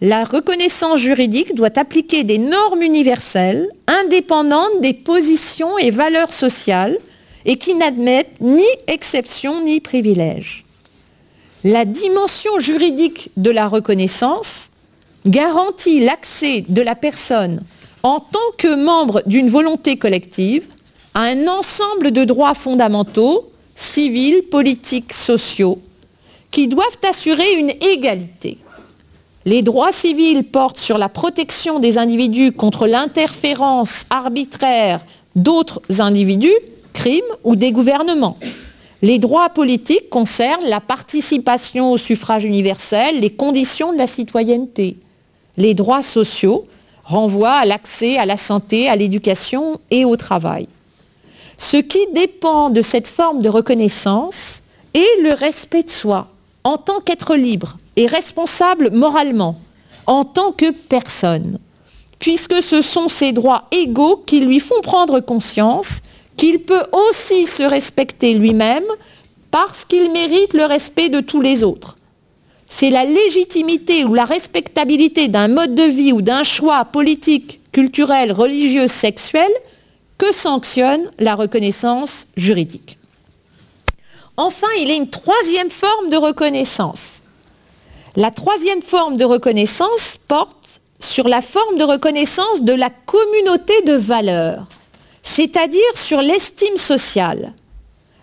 la 0.00 0.24
reconnaissance 0.24 0.98
juridique 0.98 1.54
doit 1.54 1.78
appliquer 1.78 2.24
des 2.24 2.38
normes 2.38 2.80
universelles 2.80 3.68
indépendantes 3.86 4.80
des 4.80 4.94
positions 4.94 5.76
et 5.76 5.90
valeurs 5.90 6.32
sociales 6.32 6.96
et 7.44 7.58
qui 7.58 7.74
n'admettent 7.74 8.40
ni 8.40 8.64
exception 8.86 9.62
ni 9.64 9.80
privilège. 9.80 10.64
La 11.62 11.84
dimension 11.84 12.58
juridique 12.58 13.28
de 13.36 13.50
la 13.50 13.68
reconnaissance 13.68 14.70
garantit 15.26 16.00
l'accès 16.00 16.64
de 16.66 16.80
la 16.80 16.94
personne 16.94 17.60
en 18.02 18.18
tant 18.18 18.38
que 18.56 18.74
membre 18.74 19.22
d'une 19.26 19.50
volonté 19.50 19.98
collective 19.98 20.64
à 21.12 21.24
un 21.24 21.48
ensemble 21.48 22.12
de 22.12 22.24
droits 22.24 22.54
fondamentaux, 22.54 23.50
civils, 23.74 24.42
politiques, 24.44 25.12
sociaux, 25.12 25.82
qui 26.50 26.68
doivent 26.68 26.98
assurer 27.08 27.54
une 27.54 27.72
égalité. 27.80 28.58
Les 29.44 29.62
droits 29.62 29.92
civils 29.92 30.44
portent 30.44 30.78
sur 30.78 30.98
la 30.98 31.08
protection 31.08 31.78
des 31.78 31.98
individus 31.98 32.52
contre 32.52 32.86
l'interférence 32.86 34.04
arbitraire 34.10 35.00
d'autres 35.36 35.80
individus, 35.98 36.56
crimes 36.92 37.22
ou 37.44 37.54
des 37.54 37.70
gouvernements. 37.70 38.36
Les 39.02 39.18
droits 39.18 39.50
politiques 39.50 40.08
concernent 40.10 40.64
la 40.64 40.80
participation 40.80 41.92
au 41.92 41.98
suffrage 41.98 42.44
universel, 42.44 43.20
les 43.20 43.30
conditions 43.30 43.92
de 43.92 43.98
la 43.98 44.06
citoyenneté. 44.06 44.96
Les 45.56 45.74
droits 45.74 46.02
sociaux 46.02 46.64
renvoient 47.04 47.58
à 47.58 47.64
l'accès 47.66 48.16
à 48.16 48.26
la 48.26 48.36
santé, 48.36 48.88
à 48.88 48.96
l'éducation 48.96 49.78
et 49.90 50.04
au 50.04 50.16
travail. 50.16 50.66
Ce 51.58 51.76
qui 51.76 52.04
dépend 52.14 52.70
de 52.70 52.82
cette 52.82 53.06
forme 53.06 53.42
de 53.42 53.48
reconnaissance 53.48 54.62
est 54.92 55.22
le 55.22 55.32
respect 55.34 55.84
de 55.84 55.90
soi, 55.90 56.28
en 56.66 56.78
tant 56.78 56.98
qu'être 56.98 57.36
libre 57.36 57.76
et 57.94 58.08
responsable 58.08 58.90
moralement, 58.90 59.54
en 60.06 60.24
tant 60.24 60.50
que 60.50 60.72
personne, 60.72 61.60
puisque 62.18 62.60
ce 62.60 62.80
sont 62.80 63.06
ses 63.06 63.30
droits 63.30 63.68
égaux 63.70 64.16
qui 64.26 64.40
lui 64.40 64.58
font 64.58 64.80
prendre 64.82 65.20
conscience 65.20 66.02
qu'il 66.36 66.58
peut 66.58 66.82
aussi 66.90 67.46
se 67.46 67.62
respecter 67.62 68.34
lui-même 68.34 68.82
parce 69.52 69.84
qu'il 69.84 70.10
mérite 70.10 70.54
le 70.54 70.64
respect 70.64 71.08
de 71.08 71.20
tous 71.20 71.40
les 71.40 71.62
autres. 71.62 71.98
C'est 72.66 72.90
la 72.90 73.04
légitimité 73.04 74.04
ou 74.04 74.14
la 74.14 74.24
respectabilité 74.24 75.28
d'un 75.28 75.46
mode 75.46 75.76
de 75.76 75.84
vie 75.84 76.12
ou 76.12 76.20
d'un 76.20 76.42
choix 76.42 76.84
politique, 76.84 77.60
culturel, 77.70 78.32
religieux, 78.32 78.88
sexuel 78.88 79.52
que 80.18 80.34
sanctionne 80.34 81.12
la 81.20 81.36
reconnaissance 81.36 82.26
juridique. 82.36 82.98
Enfin, 84.36 84.66
il 84.78 84.88
y 84.88 84.92
a 84.92 84.96
une 84.96 85.08
troisième 85.08 85.70
forme 85.70 86.10
de 86.10 86.16
reconnaissance. 86.16 87.22
La 88.16 88.30
troisième 88.30 88.82
forme 88.82 89.16
de 89.16 89.24
reconnaissance 89.24 90.18
porte 90.28 90.80
sur 91.00 91.28
la 91.28 91.42
forme 91.42 91.78
de 91.78 91.84
reconnaissance 91.84 92.62
de 92.62 92.72
la 92.72 92.90
communauté 92.90 93.82
de 93.82 93.92
valeurs, 93.94 94.66
c'est-à-dire 95.22 95.80
sur 95.94 96.20
l'estime 96.22 96.76
sociale. 96.76 97.52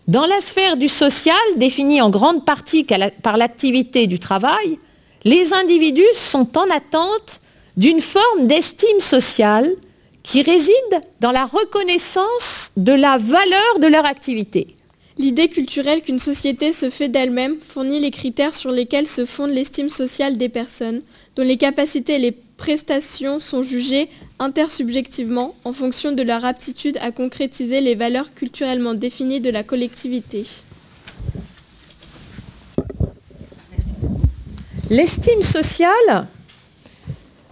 Dans 0.08 0.26
la 0.26 0.42
sphère 0.42 0.78
du 0.78 0.88
social, 0.88 1.36
définie 1.56 2.02
en 2.02 2.10
grande 2.10 2.46
partie 2.46 2.86
par 3.22 3.38
l'activité 3.38 4.08
du 4.08 4.20
travail, 4.20 4.78
les 5.24 5.54
individus 5.54 6.04
sont 6.14 6.58
en 6.58 6.70
attente 6.70 7.40
d'une 7.78 8.02
forme 8.02 8.48
d'estime 8.48 9.00
sociale 9.00 9.72
qui 10.22 10.42
réside 10.42 11.02
dans 11.22 11.32
la 11.32 11.46
reconnaissance 11.46 12.72
de 12.78 12.94
la 12.94 13.18
valeur 13.18 13.80
de 13.80 13.88
leur 13.88 14.06
activité. 14.06 14.76
L'idée 15.20 15.48
culturelle 15.48 16.02
qu'une 16.02 16.20
société 16.20 16.72
se 16.72 16.90
fait 16.90 17.08
d'elle-même 17.08 17.58
fournit 17.60 18.00
les 18.00 18.10
critères 18.10 18.56
sur 18.56 18.72
lesquels 18.72 19.08
se 19.08 19.26
fonde 19.26 19.52
l'estime 19.52 19.90
sociale 19.90 20.38
des 20.38 20.50
personnes, 20.50 21.02
dont 21.36 21.44
les 21.44 21.58
capacités 21.58 22.16
et 22.16 22.20
les 22.20 22.32
prestations 22.32 23.40
sont 23.40 23.62
jugées 23.62 24.10
intersubjectivement 24.40 25.56
en 25.66 25.74
fonction 25.74 26.14
de 26.14 26.24
leur 26.24 26.46
aptitude 26.46 26.98
à 27.00 27.12
concrétiser 27.12 27.80
les 27.80 27.94
valeurs 27.94 28.34
culturellement 28.34 28.96
définies 28.96 29.40
de 29.40 29.52
la 29.52 29.64
collectivité. 29.64 30.46
L'estime 34.90 35.44
sociale 35.44 36.28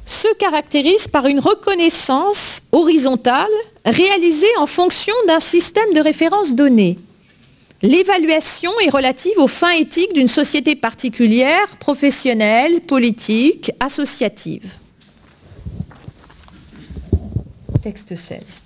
se 0.05 0.33
caractérise 0.35 1.07
par 1.07 1.27
une 1.27 1.39
reconnaissance 1.39 2.63
horizontale 2.71 3.49
réalisée 3.85 4.57
en 4.57 4.67
fonction 4.67 5.13
d'un 5.27 5.39
système 5.39 5.93
de 5.93 6.01
référence 6.01 6.53
donné. 6.53 6.97
L'évaluation 7.83 8.71
est 8.85 8.91
relative 8.91 9.37
aux 9.37 9.47
fins 9.47 9.73
éthiques 9.73 10.13
d'une 10.13 10.27
société 10.27 10.75
particulière, 10.75 11.77
professionnelle, 11.79 12.81
politique, 12.81 13.71
associative. 13.79 14.71
Texte 17.81 18.15
16. 18.15 18.63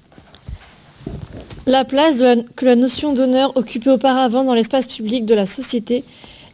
La 1.66 1.86
place 1.86 2.22
que 2.58 2.66
la 2.66 2.76
notion 2.76 3.14
d'honneur 3.14 3.56
occupait 3.56 3.92
auparavant 3.92 4.44
dans 4.44 4.54
l'espace 4.54 4.86
public 4.86 5.26
de 5.26 5.34
la 5.34 5.46
société 5.46 6.04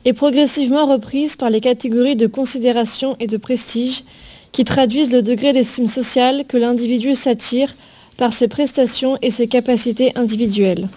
est 0.06 0.14
progressivement 0.14 0.86
reprise 0.86 1.36
par 1.36 1.50
les 1.50 1.62
catégories 1.62 2.16
de 2.16 2.28
considération 2.28 3.16
et 3.20 3.26
de 3.26 3.38
prestige 3.38 4.04
qui 4.52 4.66
traduisent 4.66 5.12
le 5.12 5.24
degré 5.24 5.52
d'estime 5.54 5.88
sociale 5.88 6.46
que 6.48 6.58
l'individu 6.58 7.16
s'attire 7.16 7.76
par 8.18 8.34
ses 8.34 8.48
prestations 8.48 9.18
et 9.24 9.32
ses 9.32 9.48
capacités 9.48 10.12
individuelles. 10.16 10.88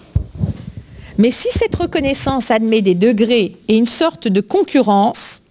Mais 1.17 1.31
si 1.31 1.47
cette 1.51 1.75
reconnaissance 1.75 2.51
admet 2.51 2.81
des 2.81 2.95
degrés 2.95 3.53
et 3.67 3.77
une 3.77 3.85
sorte 3.85 4.27
de 4.27 4.41
concurrence, 4.41 5.43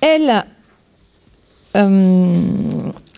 elle, 0.00 0.46
euh, 1.76 2.36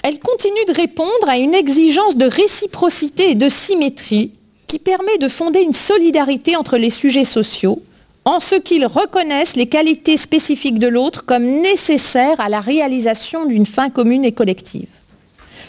elle 0.03 0.19
continue 0.21 0.64
de 0.69 0.75
répondre 0.75 1.29
à 1.29 1.37
une 1.37 1.55
exigence 1.55 2.16
de 2.16 2.27
réciprocité 2.27 3.33
et 3.33 3.35
de 3.35 3.49
symétrie 3.49 4.33
qui 4.66 4.79
permet 4.79 5.19
de 5.19 5.29
fonder 5.29 5.61
une 5.61 5.75
solidarité 5.75 6.57
entre 6.57 6.79
les 6.79 6.90
sujets 6.90 7.25
sociaux 7.25 7.83
en 8.25 8.40
ce 8.40 8.55
qu'ils 8.55 8.87
reconnaissent 8.87 9.57
les 9.57 9.66
qualités 9.66 10.16
spécifiques 10.16 10.79
de 10.79 10.88
l'autre 10.88 11.25
comme 11.25 11.45
nécessaires 11.45 12.40
à 12.40 12.49
la 12.49 12.61
réalisation 12.61 13.47
d'une 13.47 13.66
fin 13.66 13.90
commune 13.90 14.25
et 14.25 14.33
collective. 14.33 14.88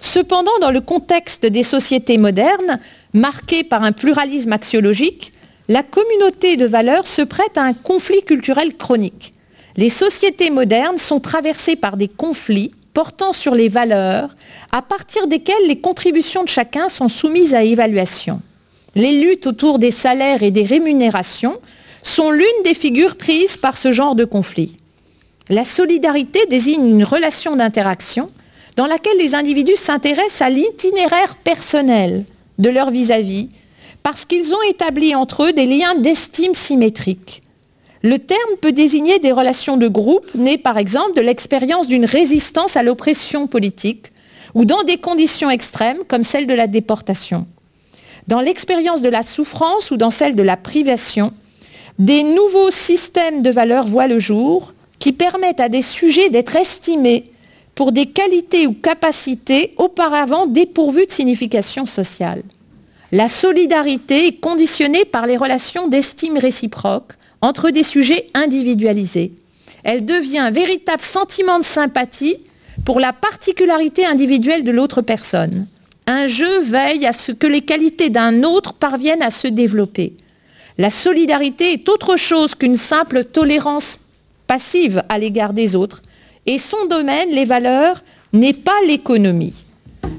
Cependant, 0.02 0.52
dans 0.60 0.72
le 0.72 0.82
contexte 0.82 1.46
des 1.46 1.64
sociétés 1.64 2.18
modernes, 2.18 2.80
marquées 3.14 3.64
par 3.64 3.84
un 3.84 3.92
pluralisme 3.92 4.54
axiologique, 4.54 5.32
la 5.68 5.84
communauté 5.84 6.58
de 6.58 6.66
valeurs 6.66 7.08
se 7.08 7.22
prête 7.22 7.58
à 7.58 7.64
un 7.64 7.74
conflit 7.74 8.24
culturel 8.24 8.76
chronique. 8.76 9.34
Les 9.78 9.90
sociétés 9.90 10.50
modernes 10.50 10.98
sont 10.98 11.20
traversées 11.20 11.76
par 11.76 11.98
des 11.98 12.08
conflits 12.08 12.72
portant 12.94 13.32
sur 13.32 13.56
les 13.56 13.70
valeurs, 13.70 14.36
à 14.72 14.82
partir 14.82 15.28
desquels 15.28 15.68
les 15.68 15.80
contributions 15.80 16.44
de 16.44 16.50
chacun 16.50 16.90
sont 16.90 17.08
soumises 17.08 17.56
à 17.56 17.64
évaluation. 17.64 18.42
Les 18.96 19.22
luttes 19.22 19.48
autour 19.48 19.80
des 19.80 19.92
salaires 19.92 20.44
et 20.44 20.52
des 20.52 20.66
rémunérations 20.66 21.58
sont 22.04 22.32
l'une 22.32 22.46
des 22.66 22.74
figures 22.74 23.16
prises 23.16 23.56
par 23.56 23.78
ce 23.78 23.92
genre 23.92 24.16
de 24.16 24.26
conflit. 24.26 24.76
La 25.50 25.64
solidarité 25.64 26.40
désigne 26.50 26.88
une 26.88 27.04
relation 27.04 27.56
d'interaction 27.56 28.30
dans 28.76 28.88
laquelle 28.88 29.18
les 29.18 29.36
individus 29.36 29.76
s'intéressent 29.76 30.42
à 30.42 30.50
l'itinéraire 30.50 31.36
personnel 31.38 32.26
de 32.60 32.70
leur 32.70 32.90
vis-à-vis 32.92 33.50
parce 34.04 34.26
qu'ils 34.26 34.54
ont 34.54 34.70
établi 34.70 35.16
entre 35.16 35.44
eux 35.44 35.54
des 35.54 35.66
liens 35.66 35.96
d'estime 35.96 36.54
symétriques. 36.54 37.44
Le 38.04 38.18
terme 38.18 38.56
peut 38.60 38.72
désigner 38.72 39.20
des 39.20 39.32
relations 39.32 39.78
de 39.78 39.88
groupe 39.88 40.26
nées 40.34 40.58
par 40.58 40.78
exemple 40.78 41.16
de 41.16 41.22
l'expérience 41.22 41.88
d'une 41.88 42.06
résistance 42.06 42.76
à 42.76 42.84
l'oppression 42.84 43.46
politique 43.48 44.12
ou 44.56 44.66
dans 44.66 44.84
des 44.84 44.98
conditions 44.98 45.52
extrêmes 45.52 46.00
comme 46.08 46.24
celle 46.24 46.48
de 46.48 46.54
la 46.54 46.68
déportation. 46.68 47.46
Dans 48.28 48.42
l'expérience 48.42 49.02
de 49.02 49.10
la 49.10 49.24
souffrance 49.24 49.92
ou 49.92 49.98
dans 49.98 50.10
celle 50.10 50.36
de 50.36 50.44
la 50.44 50.58
privation, 50.58 51.32
des 52.00 52.24
nouveaux 52.24 52.72
systèmes 52.72 53.42
de 53.42 53.52
valeurs 53.52 53.86
voient 53.86 54.08
le 54.08 54.20
jour 54.20 54.74
qui 54.98 55.12
permettent 55.14 55.60
à 55.60 55.70
des 55.70 55.82
sujets 55.82 56.30
d'être 56.30 56.56
estimés 56.56 57.31
pour 57.82 57.92
des 57.92 58.06
qualités 58.06 58.68
ou 58.68 58.74
capacités 58.74 59.74
auparavant 59.76 60.46
dépourvues 60.46 61.08
de 61.08 61.12
signification 61.12 61.88
sociale. 61.88 62.44
La 63.12 63.28
solidarité 63.28 64.28
est 64.28 64.40
conditionnée 64.40 65.04
par 65.04 65.26
les 65.26 65.36
relations 65.36 65.88
d'estime 65.88 66.38
réciproque 66.38 67.14
entre 67.42 67.72
des 67.72 67.82
sujets 67.82 68.28
individualisés. 68.36 69.32
Elle 69.84 70.06
devient 70.06 70.38
un 70.38 70.52
véritable 70.52 71.02
sentiment 71.02 71.58
de 71.58 71.64
sympathie 71.64 72.38
pour 72.86 73.00
la 73.00 73.14
particularité 73.14 74.06
individuelle 74.06 74.64
de 74.64 74.70
l'autre 74.70 75.02
personne. 75.02 75.66
Un 76.06 76.28
jeu 76.28 76.60
veille 76.60 77.08
à 77.08 77.14
ce 77.14 77.32
que 77.32 77.48
les 77.48 77.62
qualités 77.62 78.12
d'un 78.12 78.44
autre 78.44 78.74
parviennent 78.74 79.24
à 79.24 79.32
se 79.32 79.48
développer. 79.48 80.14
La 80.78 80.92
solidarité 80.92 81.74
est 81.74 81.90
autre 81.90 82.16
chose 82.16 82.54
qu'une 82.54 82.76
simple 82.76 83.24
tolérance 83.24 83.98
passive 84.46 85.02
à 85.10 85.18
l'égard 85.18 85.54
des 85.54 85.76
autres. 85.76 86.04
Et 86.46 86.58
son 86.58 86.86
domaine, 86.86 87.30
les 87.30 87.46
valeurs, 87.46 88.02
n'est 88.34 88.54
pas 88.54 88.80
l'économie. 88.88 89.66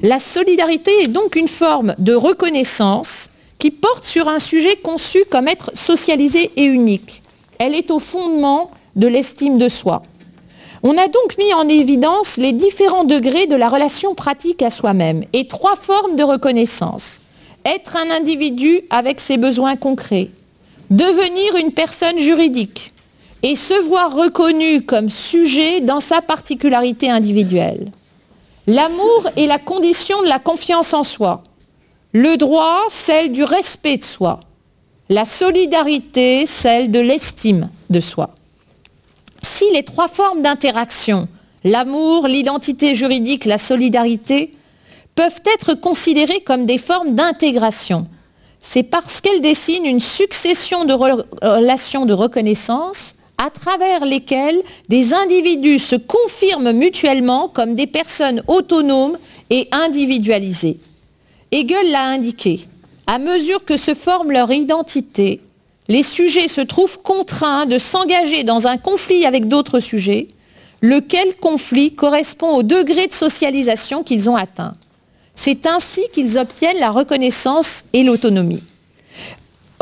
La 0.02 0.18
solidarité 0.18 0.90
est 1.02 1.08
donc 1.08 1.36
une 1.36 1.48
forme 1.48 1.94
de 1.98 2.14
reconnaissance 2.14 3.30
qui 3.58 3.70
porte 3.70 4.04
sur 4.04 4.28
un 4.28 4.38
sujet 4.38 4.76
conçu 4.76 5.24
comme 5.30 5.48
être 5.48 5.70
socialisé 5.74 6.50
et 6.56 6.64
unique. 6.64 7.22
Elle 7.58 7.74
est 7.74 7.90
au 7.90 7.98
fondement 7.98 8.70
de 8.96 9.06
l'estime 9.06 9.58
de 9.58 9.68
soi. 9.68 10.02
On 10.82 10.98
a 10.98 11.06
donc 11.06 11.38
mis 11.38 11.54
en 11.54 11.68
évidence 11.68 12.36
les 12.36 12.52
différents 12.52 13.04
degrés 13.04 13.46
de 13.46 13.54
la 13.54 13.68
relation 13.68 14.16
pratique 14.16 14.62
à 14.62 14.70
soi-même 14.70 15.24
et 15.32 15.46
trois 15.46 15.76
formes 15.76 16.16
de 16.16 16.24
reconnaissance. 16.24 17.20
Être 17.64 17.96
un 17.96 18.10
individu 18.10 18.80
avec 18.90 19.20
ses 19.20 19.36
besoins 19.36 19.76
concrets, 19.76 20.30
devenir 20.90 21.54
une 21.54 21.70
personne 21.70 22.18
juridique 22.18 22.92
et 23.42 23.56
se 23.56 23.74
voir 23.82 24.14
reconnu 24.14 24.82
comme 24.82 25.08
sujet 25.08 25.80
dans 25.80 26.00
sa 26.00 26.22
particularité 26.22 27.10
individuelle. 27.10 27.90
L'amour 28.66 29.28
est 29.36 29.46
la 29.46 29.58
condition 29.58 30.22
de 30.22 30.28
la 30.28 30.38
confiance 30.38 30.94
en 30.94 31.02
soi. 31.02 31.42
Le 32.12 32.36
droit, 32.36 32.82
celle 32.88 33.32
du 33.32 33.42
respect 33.42 33.96
de 33.96 34.04
soi. 34.04 34.38
La 35.08 35.24
solidarité, 35.24 36.46
celle 36.46 36.90
de 36.90 37.00
l'estime 37.00 37.68
de 37.90 38.00
soi. 38.00 38.30
Si 39.42 39.64
les 39.74 39.82
trois 39.82 40.08
formes 40.08 40.42
d'interaction, 40.42 41.28
l'amour, 41.64 42.28
l'identité 42.28 42.94
juridique, 42.94 43.44
la 43.44 43.58
solidarité, 43.58 44.52
peuvent 45.16 45.42
être 45.54 45.74
considérées 45.74 46.40
comme 46.40 46.64
des 46.64 46.78
formes 46.78 47.14
d'intégration, 47.14 48.06
c'est 48.60 48.84
parce 48.84 49.20
qu'elle 49.20 49.40
dessine 49.40 49.84
une 49.84 50.00
succession 50.00 50.84
de 50.84 50.94
relations 50.94 52.06
de 52.06 52.12
reconnaissance 52.12 53.16
à 53.42 53.50
travers 53.50 54.04
lesquelles 54.04 54.62
des 54.88 55.14
individus 55.14 55.80
se 55.80 55.96
confirment 55.96 56.70
mutuellement 56.70 57.48
comme 57.48 57.74
des 57.74 57.88
personnes 57.88 58.40
autonomes 58.46 59.18
et 59.50 59.66
individualisées. 59.72 60.78
Hegel 61.50 61.90
l'a 61.90 62.04
indiqué. 62.04 62.60
À 63.08 63.18
mesure 63.18 63.64
que 63.64 63.76
se 63.76 63.94
forme 63.94 64.30
leur 64.30 64.52
identité, 64.52 65.40
les 65.88 66.04
sujets 66.04 66.46
se 66.46 66.60
trouvent 66.60 67.00
contraints 67.02 67.66
de 67.66 67.78
s'engager 67.78 68.44
dans 68.44 68.68
un 68.68 68.78
conflit 68.78 69.26
avec 69.26 69.48
d'autres 69.48 69.80
sujets, 69.80 70.28
lequel 70.80 71.34
conflit 71.34 71.96
correspond 71.96 72.50
au 72.50 72.62
degré 72.62 73.08
de 73.08 73.12
socialisation 73.12 74.04
qu'ils 74.04 74.30
ont 74.30 74.36
atteint. 74.36 74.72
C'est 75.34 75.66
ainsi 75.66 76.02
qu'ils 76.12 76.38
obtiennent 76.38 76.78
la 76.78 76.90
reconnaissance 76.90 77.86
et 77.92 78.04
l'autonomie. 78.04 78.62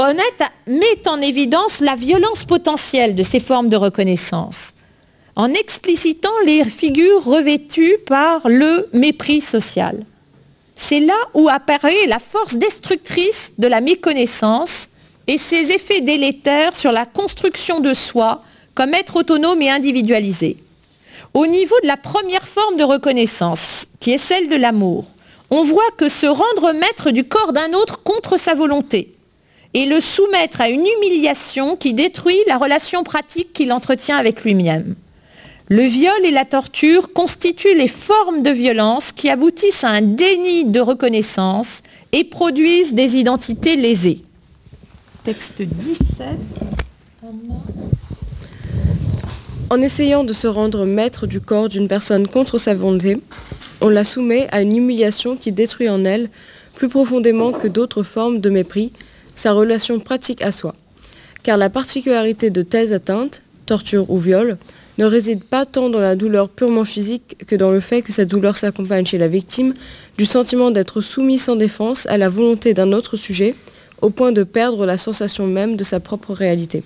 Honnête 0.03 0.43
met 0.67 1.07
en 1.07 1.21
évidence 1.21 1.81
la 1.81 1.95
violence 1.95 2.45
potentielle 2.45 3.15
de 3.15 3.23
ces 3.23 3.39
formes 3.39 3.69
de 3.69 3.77
reconnaissance, 3.77 4.73
en 5.37 5.53
explicitant 5.53 6.33
les 6.47 6.65
figures 6.65 7.23
revêtues 7.23 7.99
par 8.07 8.49
le 8.49 8.89
mépris 8.95 9.43
social. 9.43 10.07
C'est 10.75 11.01
là 11.01 11.19
où 11.35 11.51
apparaît 11.51 12.07
la 12.07 12.19
force 12.19 12.55
destructrice 12.55 13.53
de 13.59 13.67
la 13.67 13.83
méconnaissance 13.83 14.89
et 15.27 15.37
ses 15.37 15.71
effets 15.71 16.01
délétères 16.01 16.75
sur 16.75 16.93
la 16.93 17.05
construction 17.05 17.81
de 17.81 17.93
soi 17.93 18.41
comme 18.75 18.95
être 18.95 19.17
autonome 19.17 19.61
et 19.61 19.69
individualisé. 19.69 20.57
Au 21.35 21.47
niveau 21.47 21.79
de 21.83 21.89
la 21.89 21.99
première 21.99 22.49
forme 22.49 22.79
de 22.79 22.85
reconnaissance, 22.85 23.89
qui 24.01 24.13
est 24.13 24.19
celle 24.19 24.49
de 24.49 24.57
l'amour, 24.57 25.05
on 25.51 25.63
voit 25.63 25.91
que 25.99 26.09
se 26.09 26.27
rendre 26.27 26.73
maître 26.73 27.11
du 27.11 27.25
corps 27.25 27.53
d'un 27.53 27.75
autre 27.75 28.03
contre 28.03 28.39
sa 28.39 28.55
volonté 28.55 29.13
et 29.75 29.87
le 29.87 30.01
soumettre 30.01 30.61
à 30.61 30.69
une 30.69 30.87
humiliation 30.87 31.77
qui 31.77 31.95
détruit 31.95 32.39
la 32.47 32.59
relation 32.59 33.05
pratique 33.05 33.53
qu'il 33.53 33.73
entretient 33.73 34.17
avec 34.17 34.43
lui-même. 34.43 34.97
Le 35.69 35.83
viol 35.83 36.25
et 36.25 36.33
la 36.33 36.45
torture 36.45 37.13
constituent 37.13 37.77
les 37.77 37.87
formes 37.87 38.43
de 38.43 38.51
violence 38.51 39.13
qui 39.13 39.31
aboutissent 39.31 39.85
à 39.85 39.91
un 39.91 40.03
déni 40.03 40.65
de 40.65 40.81
reconnaissance 40.81 41.83
et 42.11 42.25
produisent 42.25 42.95
des 42.95 43.17
identités 43.17 43.77
lésées. 43.77 44.23
Texte 45.23 45.63
17. 45.63 46.27
En 49.71 49.81
essayant 49.81 50.25
de 50.25 50.33
se 50.33 50.49
rendre 50.49 50.85
maître 50.85 51.29
du 51.29 51.41
corps 51.41 51.69
d'une 51.69 51.87
personne 51.87 52.27
contre 52.27 52.59
sa 52.59 52.75
volonté, 52.75 53.19
on 53.81 53.89
la 53.89 54.03
soumet 54.03 54.49
à 54.51 54.63
une 54.63 54.77
humiliation 54.77 55.37
qui 55.37 55.53
détruit 55.53 55.89
en 55.89 56.05
elle, 56.05 56.31
plus 56.75 56.89
profondément 56.89 57.53
que 57.53 57.69
d'autres 57.69 58.03
formes 58.03 58.41
de 58.41 58.51
mépris, 58.51 58.91
sa 59.41 59.53
relation 59.53 59.99
pratique 60.01 60.43
à 60.43 60.53
soi. 60.53 60.75
Car 61.43 61.57
la 61.57 61.71
particularité 61.71 62.51
de 62.51 62.61
telles 62.61 62.93
atteintes, 62.93 63.41
torture 63.65 64.11
ou 64.11 64.19
viol, 64.19 64.59
ne 64.99 65.07
réside 65.07 65.43
pas 65.43 65.65
tant 65.65 65.89
dans 65.89 65.99
la 65.99 66.15
douleur 66.15 66.51
purement 66.51 66.85
physique 66.85 67.39
que 67.47 67.57
dans 67.57 67.71
le 67.71 67.81
fait 67.81 68.03
que 68.03 68.13
cette 68.13 68.29
douleur 68.29 68.59
s'accompagne 68.59 69.07
chez 69.07 69.17
la 69.17 69.29
victime 69.29 69.73
du 70.19 70.27
sentiment 70.27 70.71
d'être 70.71 71.01
soumis 71.01 71.39
sans 71.39 71.57
défense 71.57 72.05
à 72.07 72.19
la 72.19 72.29
volonté 72.29 72.75
d'un 72.75 72.93
autre 72.93 73.17
sujet, 73.17 73.55
au 74.03 74.11
point 74.11 74.33
de 74.33 74.45
perdre 74.45 74.85
la 74.85 74.99
sensation 74.99 75.47
même 75.47 75.75
de 75.75 75.85
sa 75.85 76.01
propre 76.01 76.35
réalité. 76.35 76.83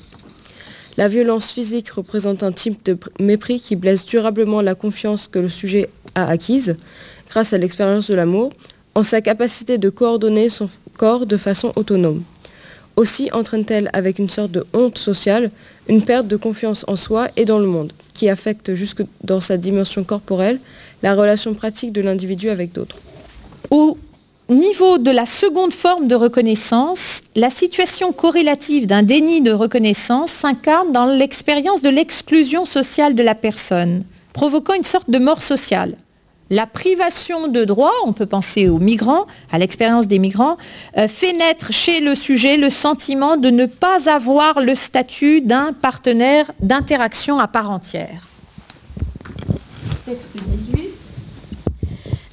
La 0.97 1.09
violence 1.09 1.51
physique 1.51 1.91
représente 1.91 2.45
un 2.45 2.53
type 2.53 2.85
de 2.85 2.97
mépris 3.19 3.59
qui 3.59 3.75
blesse 3.75 4.07
durablement 4.07 4.63
la 4.63 4.77
confiance 4.77 5.27
que 5.27 5.41
le 5.41 5.49
sujet 5.49 5.91
a 6.15 6.29
acquise, 6.29 6.77
grâce 7.29 7.53
à 7.53 7.59
l'expérience 7.59 8.09
de 8.09 8.15
l'amour, 8.15 8.53
en 8.95 9.03
sa 9.03 9.21
capacité 9.21 9.77
de 9.77 9.91
coordonner 9.91 10.49
son 10.49 10.69
corps 10.97 11.27
de 11.27 11.37
façon 11.37 11.73
autonome. 11.75 12.23
Aussi 12.97 13.29
entraîne-t-elle 13.33 13.91
avec 13.93 14.19
une 14.19 14.29
sorte 14.29 14.53
de 14.53 14.67
honte 14.73 14.99
sociale 14.99 15.51
une 15.89 16.03
perte 16.03 16.27
de 16.27 16.37
confiance 16.37 16.85
en 16.89 16.97
soi 16.97 17.29
et 17.37 17.45
dans 17.45 17.59
le 17.59 17.67
monde, 17.67 17.93
qui 18.15 18.29
affecte 18.29 18.75
jusque 18.75 19.03
dans 19.23 19.41
sa 19.41 19.57
dimension 19.57 20.05
corporelle 20.05 20.59
la 21.03 21.15
relation 21.15 21.55
pratique 21.55 21.93
de 21.93 22.01
l'individu 22.01 22.49
avec 22.51 22.73
d'autres. 22.73 22.97
Ou 23.71 23.99
niveau 24.49 24.99
de 24.99 25.11
la 25.11 25.27
seconde 25.27 25.73
forme 25.73 26.09
de 26.09 26.15
reconnaissance, 26.15 27.23
la 27.35 27.51
situation 27.51 28.13
corrélative 28.13 28.87
d'un 28.87 29.03
déni 29.03 29.41
de 29.41 29.53
reconnaissance 29.53 30.31
s'incarne 30.31 30.93
dans 30.93 31.07
l'expérience 31.07 31.83
de 31.83 31.89
l'exclusion 31.89 32.65
sociale 32.65 33.15
de 33.15 33.23
la 33.23 33.35
personne, 33.35 34.05
provoquant 34.33 34.75
une 34.75 34.85
sorte 34.85 35.11
de 35.11 35.19
mort 35.19 35.43
sociale. 35.43 35.97
La 36.51 36.67
privation 36.67 37.49
de 37.49 37.65
droits, 37.65 37.95
on 38.05 38.13
peut 38.13 38.27
penser 38.27 38.69
aux 38.69 38.79
migrants, 38.79 39.27
à 39.51 39.59
l'expérience 39.59 40.07
des 40.07 40.19
migrants, 40.19 40.59
euh, 40.99 41.09
fait 41.09 41.33
naître 41.33 41.73
chez 41.73 42.01
le 42.01 42.15
sujet 42.15 42.57
le 42.57 42.69
sentiment 42.71 43.37
de 43.37 43.49
ne 43.51 43.67
pas 43.67 44.11
avoir 44.11 44.61
le 44.61 44.75
statut 44.75 45.41
d'un 45.41 45.73
partenaire 45.73 46.51
d'interaction 46.61 47.39
à 47.39 47.49
part 47.49 47.71
entière. 47.71 48.29
Texte 50.05 50.37
18. 50.37 50.94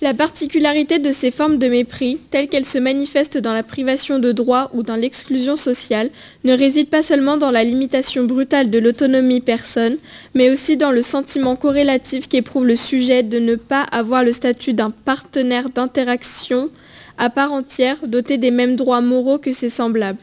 La 0.03 0.15
particularité 0.15 0.97
de 0.97 1.11
ces 1.11 1.29
formes 1.29 1.59
de 1.59 1.67
mépris, 1.67 2.17
telles 2.31 2.47
qu'elles 2.47 2.65
se 2.65 2.79
manifestent 2.79 3.37
dans 3.37 3.53
la 3.53 3.61
privation 3.61 4.17
de 4.17 4.31
droits 4.31 4.71
ou 4.73 4.81
dans 4.81 4.95
l'exclusion 4.95 5.55
sociale, 5.55 6.09
ne 6.43 6.57
réside 6.57 6.89
pas 6.89 7.03
seulement 7.03 7.37
dans 7.37 7.51
la 7.51 7.63
limitation 7.63 8.23
brutale 8.23 8.71
de 8.71 8.79
l'autonomie 8.79 9.41
personne, 9.41 9.95
mais 10.33 10.49
aussi 10.49 10.75
dans 10.75 10.89
le 10.89 11.03
sentiment 11.03 11.55
corrélatif 11.55 12.27
qu'éprouve 12.27 12.65
le 12.65 12.75
sujet 12.75 13.21
de 13.21 13.37
ne 13.37 13.53
pas 13.53 13.83
avoir 13.83 14.23
le 14.23 14.31
statut 14.31 14.73
d'un 14.73 14.89
partenaire 14.89 15.69
d'interaction 15.69 16.71
à 17.19 17.29
part 17.29 17.53
entière 17.53 17.97
doté 18.07 18.39
des 18.39 18.49
mêmes 18.49 18.77
droits 18.77 19.01
moraux 19.01 19.37
que 19.37 19.53
ses 19.53 19.69
semblables. 19.69 20.17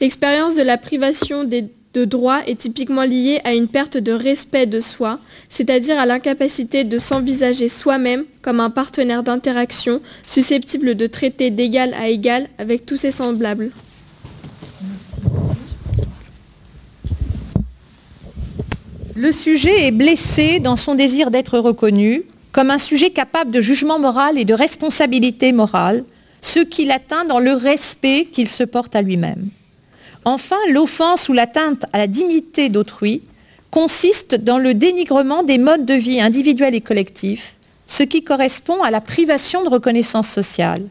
L'expérience 0.00 0.54
de 0.54 0.62
la 0.62 0.78
privation 0.78 1.44
des 1.44 1.66
de 1.94 2.04
droit 2.04 2.40
est 2.46 2.58
typiquement 2.58 3.02
lié 3.02 3.40
à 3.44 3.52
une 3.52 3.66
perte 3.66 3.96
de 3.96 4.12
respect 4.12 4.66
de 4.66 4.80
soi, 4.80 5.18
c'est-à-dire 5.48 5.98
à, 5.98 6.06
l'incapacité 6.06 6.84
de 6.84 6.98
s'envisager 6.98 7.68
soi-même 7.68 8.24
comme 8.42 8.60
un 8.60 8.70
partenaire 8.70 9.22
d'interaction 9.22 10.00
susceptible 10.26 10.94
de 10.94 11.06
traiter 11.06 11.50
d'égal 11.50 11.94
à 11.94 12.08
égal 12.08 12.48
avec 12.58 12.86
tous 12.86 12.96
ses 12.96 13.10
semblables. 13.10 13.70
Le 19.16 19.32
sujet 19.32 19.86
est 19.86 19.90
blessé 19.90 20.60
dans 20.60 20.76
son 20.76 20.94
désir 20.94 21.30
d'être 21.30 21.58
reconnu 21.58 22.22
comme 22.52 22.70
un 22.70 22.78
sujet 22.78 23.10
capable 23.10 23.50
de 23.50 23.60
jugement 23.60 23.98
moral 23.98 24.38
et 24.38 24.44
de 24.44 24.54
responsabilité 24.54 25.52
morale, 25.52 26.04
ce 26.40 26.60
qu'il 26.60 26.90
atteint 26.90 27.24
dans 27.24 27.38
le 27.38 27.52
respect 27.52 28.28
qu'il 28.32 28.48
se 28.48 28.64
porte 28.64 28.96
à 28.96 29.02
lui-même. 29.02 29.50
Enfin, 30.24 30.56
l'offense 30.70 31.28
ou 31.28 31.32
l'atteinte 31.32 31.84
à 31.92 31.98
la 31.98 32.06
dignité 32.06 32.68
d'autrui 32.68 33.22
consiste 33.70 34.34
dans 34.34 34.58
le 34.58 34.74
dénigrement 34.74 35.42
des 35.42 35.58
modes 35.58 35.86
de 35.86 35.94
vie 35.94 36.20
individuels 36.20 36.74
et 36.74 36.80
collectifs, 36.80 37.56
ce 37.86 38.02
qui 38.02 38.22
correspond 38.22 38.82
à 38.82 38.90
la 38.90 39.00
privation 39.00 39.64
de 39.64 39.68
reconnaissance 39.68 40.28
sociale. 40.28 40.82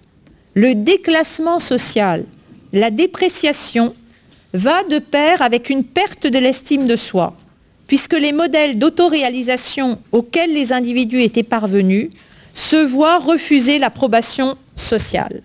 Le 0.53 0.75
déclassement 0.75 1.59
social, 1.59 2.25
la 2.73 2.89
dépréciation, 2.89 3.93
va 4.53 4.83
de 4.83 4.99
pair 4.99 5.41
avec 5.41 5.69
une 5.69 5.83
perte 5.83 6.25
de 6.25 6.39
l'estime 6.39 6.87
de 6.87 6.95
soi, 6.95 7.35
puisque 7.87 8.17
les 8.17 8.31
modèles 8.31 8.79
d'autoréalisation 8.79 9.99
auxquels 10.11 10.53
les 10.53 10.73
individus 10.73 11.21
étaient 11.21 11.43
parvenus 11.43 12.09
se 12.53 12.77
voient 12.77 13.19
refuser 13.19 13.77
l'approbation 13.77 14.57
sociale. 14.75 15.43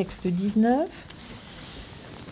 Texte 0.00 0.28
19. 0.28 0.88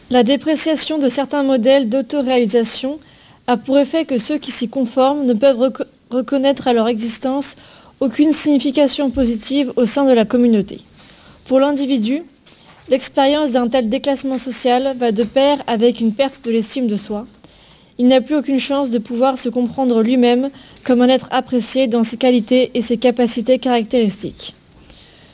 La 0.09 0.23
dépréciation 0.23 0.97
de 0.97 1.11
certains 1.11 1.43
modèles 1.43 1.91
d'autoréalisation 1.91 2.99
a 3.47 3.59
pour 3.59 3.79
effet 3.79 4.07
que 4.07 4.17
ceux 4.17 4.39
qui 4.39 4.53
s'y 4.53 4.71
conforment 4.71 5.27
ne 5.27 5.35
peuvent 5.35 5.71
reconnaître 6.09 6.67
à 6.67 6.73
leur 6.73 6.89
existence 6.89 7.57
aucune 8.01 8.33
signification 8.33 9.11
positive 9.11 9.71
au 9.77 9.85
sein 9.85 10.07
de 10.07 10.15
la 10.15 10.25
communauté. 10.25 10.81
Pour 11.45 11.61
l'individu, 11.61 12.23
l'expérience 12.89 13.51
d'un 13.51 13.69
tel 13.69 13.91
déclassement 13.91 14.39
social 14.39 14.97
va 14.97 15.13
de 15.13 15.25
pair 15.25 15.63
avec 15.67 16.01
une 16.01 16.15
perte 16.15 16.43
de 16.47 16.51
l'estime 16.51 16.87
de 16.87 16.97
soi. 16.97 17.27
Il 17.99 18.09
n'a 18.09 18.23
plus 18.23 18.37
aucune 18.37 18.61
chance 18.61 18.89
de 18.89 18.97
pouvoir 18.97 19.37
se 19.37 19.51
comprendre 19.51 20.03
lui-même 20.03 20.49
comme 20.85 21.03
un 21.03 21.09
être 21.09 21.29
apprécié 21.33 21.87
dans 21.87 22.03
ses 22.03 22.17
qualités 22.17 22.71
et 22.73 22.81
ses 22.81 22.97
capacités 22.97 23.59
caractéristiques. 23.59 24.55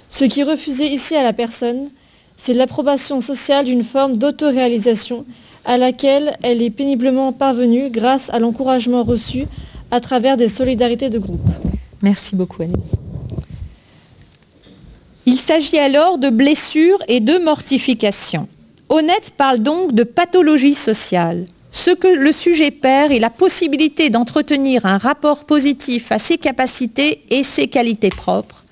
Ce 0.09 0.25
qui 0.25 0.43
refusé 0.43 0.87
ici 0.87 1.15
à 1.15 1.23
la 1.23 1.33
personne, 1.33 1.91
c'est 2.37 2.55
l'approbation 2.55 3.21
sociale 3.21 3.65
d'une 3.65 3.85
forme 3.85 4.17
d'autoréalisation 4.17 5.25
à 5.65 5.79
laquelle 5.79 6.37
elle 6.43 6.63
est 6.63 6.71
péniblement 6.71 7.33
parvenue 7.33 7.91
grâce 7.91 8.31
à 8.31 8.39
l'encouragement 8.39 9.03
reçu 9.03 9.47
à 9.91 10.01
travers 10.01 10.37
des 10.37 10.49
solidarités 10.49 11.11
de 11.11 11.19
groupe. 11.19 11.49
Merci 12.03 12.37
beaucoup 12.37 12.63
Alice. 12.63 12.97
Il 15.27 15.39
s'agit 15.39 15.79
alors 15.79 16.19
de 16.19 16.29
blessures 16.29 16.99
et 17.09 17.21
de 17.21 17.39
mortifications. 17.39 18.47
Honnête 18.91 19.33
parle 19.37 19.61
donc 19.61 19.93
de 19.93 20.03
pathologie 20.03 20.75
sociale. 20.75 21.47
Ce 21.71 21.91
que 21.91 22.09
le 22.09 22.31
sujet 22.31 22.71
perd 22.71 23.11
est 23.11 23.19
la 23.19 23.31
possibilité 23.31 24.11
d'entretenir 24.11 24.85
un 24.87 24.99
rapport 24.99 25.45
positif 25.45 26.13
à 26.13 26.19
ses 26.19 26.37
capacités 26.37 27.25
et 27.31 27.43
ses 27.43 27.69
qualités 27.69 28.11
propres, 28.11 28.64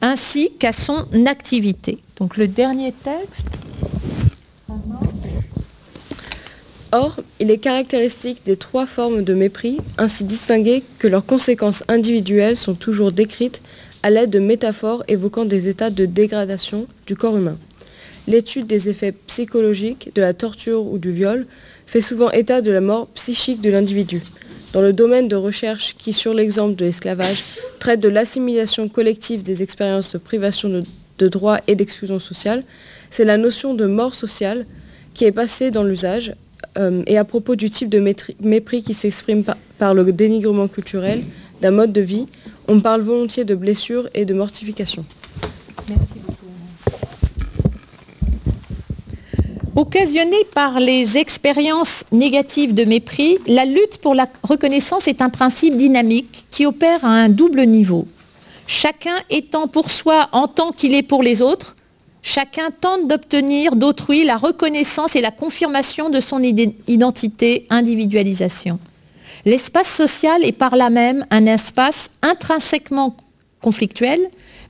ainsi 0.00 0.52
qu'à 0.58 0.72
son 0.72 1.06
activité. 1.26 1.98
Donc 2.18 2.36
le 2.36 2.48
dernier 2.48 2.92
texte. 2.92 3.48
Or, 6.92 7.16
il 7.40 7.50
est 7.50 7.58
caractéristique 7.58 8.42
des 8.46 8.56
trois 8.56 8.86
formes 8.86 9.22
de 9.22 9.34
mépris, 9.34 9.78
ainsi 9.98 10.24
distinguées 10.24 10.82
que 10.98 11.08
leurs 11.08 11.26
conséquences 11.26 11.84
individuelles 11.88 12.56
sont 12.56 12.74
toujours 12.74 13.12
décrites 13.12 13.60
à 14.02 14.10
l'aide 14.10 14.30
de 14.30 14.38
métaphores 14.38 15.02
évoquant 15.08 15.44
des 15.44 15.68
états 15.68 15.90
de 15.90 16.06
dégradation 16.06 16.86
du 17.06 17.16
corps 17.16 17.36
humain. 17.36 17.58
L'étude 18.28 18.66
des 18.66 18.88
effets 18.88 19.12
psychologiques 19.12 20.10
de 20.14 20.20
la 20.20 20.32
torture 20.32 20.86
ou 20.86 20.98
du 20.98 21.12
viol 21.12 21.46
fait 21.86 22.00
souvent 22.00 22.30
état 22.30 22.60
de 22.60 22.70
la 22.70 22.80
mort 22.80 23.08
psychique 23.08 23.60
de 23.60 23.70
l'individu. 23.70 24.22
Dans 24.76 24.82
le 24.82 24.92
domaine 24.92 25.26
de 25.26 25.36
recherche 25.36 25.96
qui, 25.96 26.12
sur 26.12 26.34
l'exemple 26.34 26.76
de 26.76 26.84
l'esclavage, 26.84 27.42
traite 27.80 27.98
de 27.98 28.08
l'assimilation 28.08 28.88
collective 28.88 29.42
des 29.42 29.62
expériences 29.62 30.12
de 30.12 30.18
privation 30.18 30.68
de 30.68 30.82
de 31.18 31.28
droit 31.28 31.58
et 31.66 31.74
d'exclusion 31.74 32.18
sociale, 32.18 32.64
c'est 33.10 33.24
la 33.24 33.36
notion 33.36 33.74
de 33.74 33.86
mort 33.86 34.14
sociale 34.14 34.66
qui 35.14 35.24
est 35.24 35.32
passée 35.32 35.70
dans 35.70 35.82
l'usage 35.82 36.34
euh, 36.78 37.02
et 37.06 37.16
à 37.16 37.24
propos 37.24 37.56
du 37.56 37.70
type 37.70 37.88
de 37.88 38.00
mépris 38.40 38.82
qui 38.82 38.94
s'exprime 38.94 39.44
par, 39.78 39.94
le 39.94 40.12
dénigrement 40.12 40.68
culturel 40.68 41.22
d'un 41.62 41.70
mode 41.70 41.92
de 41.92 42.00
vie, 42.00 42.26
on 42.68 42.80
parle 42.80 43.00
volontiers 43.00 43.44
de 43.44 43.54
blessure 43.54 44.08
et 44.14 44.24
de 44.24 44.34
mortification. 44.34 45.04
Merci 45.88 46.18
beaucoup. 46.18 46.46
Occasionnée 49.76 50.44
par 50.54 50.80
les 50.80 51.18
expériences 51.18 52.04
négatives 52.10 52.74
de 52.74 52.84
mépris, 52.84 53.38
la 53.46 53.64
lutte 53.64 53.98
pour 54.00 54.14
la 54.14 54.26
reconnaissance 54.42 55.06
est 55.06 55.22
un 55.22 55.28
principe 55.28 55.76
dynamique 55.76 56.46
qui 56.50 56.66
opère 56.66 57.04
à 57.04 57.10
un 57.10 57.28
double 57.28 57.62
niveau 57.66 58.06
chacun 58.66 59.16
étant 59.30 59.68
pour 59.68 59.90
soi 59.90 60.28
en 60.32 60.48
tant 60.48 60.72
qu'il 60.72 60.94
est 60.94 61.02
pour 61.02 61.22
les 61.22 61.42
autres, 61.42 61.76
chacun 62.22 62.70
tente 62.80 63.08
d'obtenir 63.08 63.76
d'autrui 63.76 64.24
la 64.24 64.36
reconnaissance 64.36 65.16
et 65.16 65.20
la 65.20 65.30
confirmation 65.30 66.10
de 66.10 66.20
son 66.20 66.42
identité, 66.42 67.66
individualisation. 67.70 68.78
L'espace 69.44 69.92
social 69.94 70.44
est 70.44 70.52
par 70.52 70.76
là 70.76 70.90
même 70.90 71.24
un 71.30 71.46
espace 71.46 72.10
intrinsèquement 72.22 73.16
conflictuel, 73.62 74.20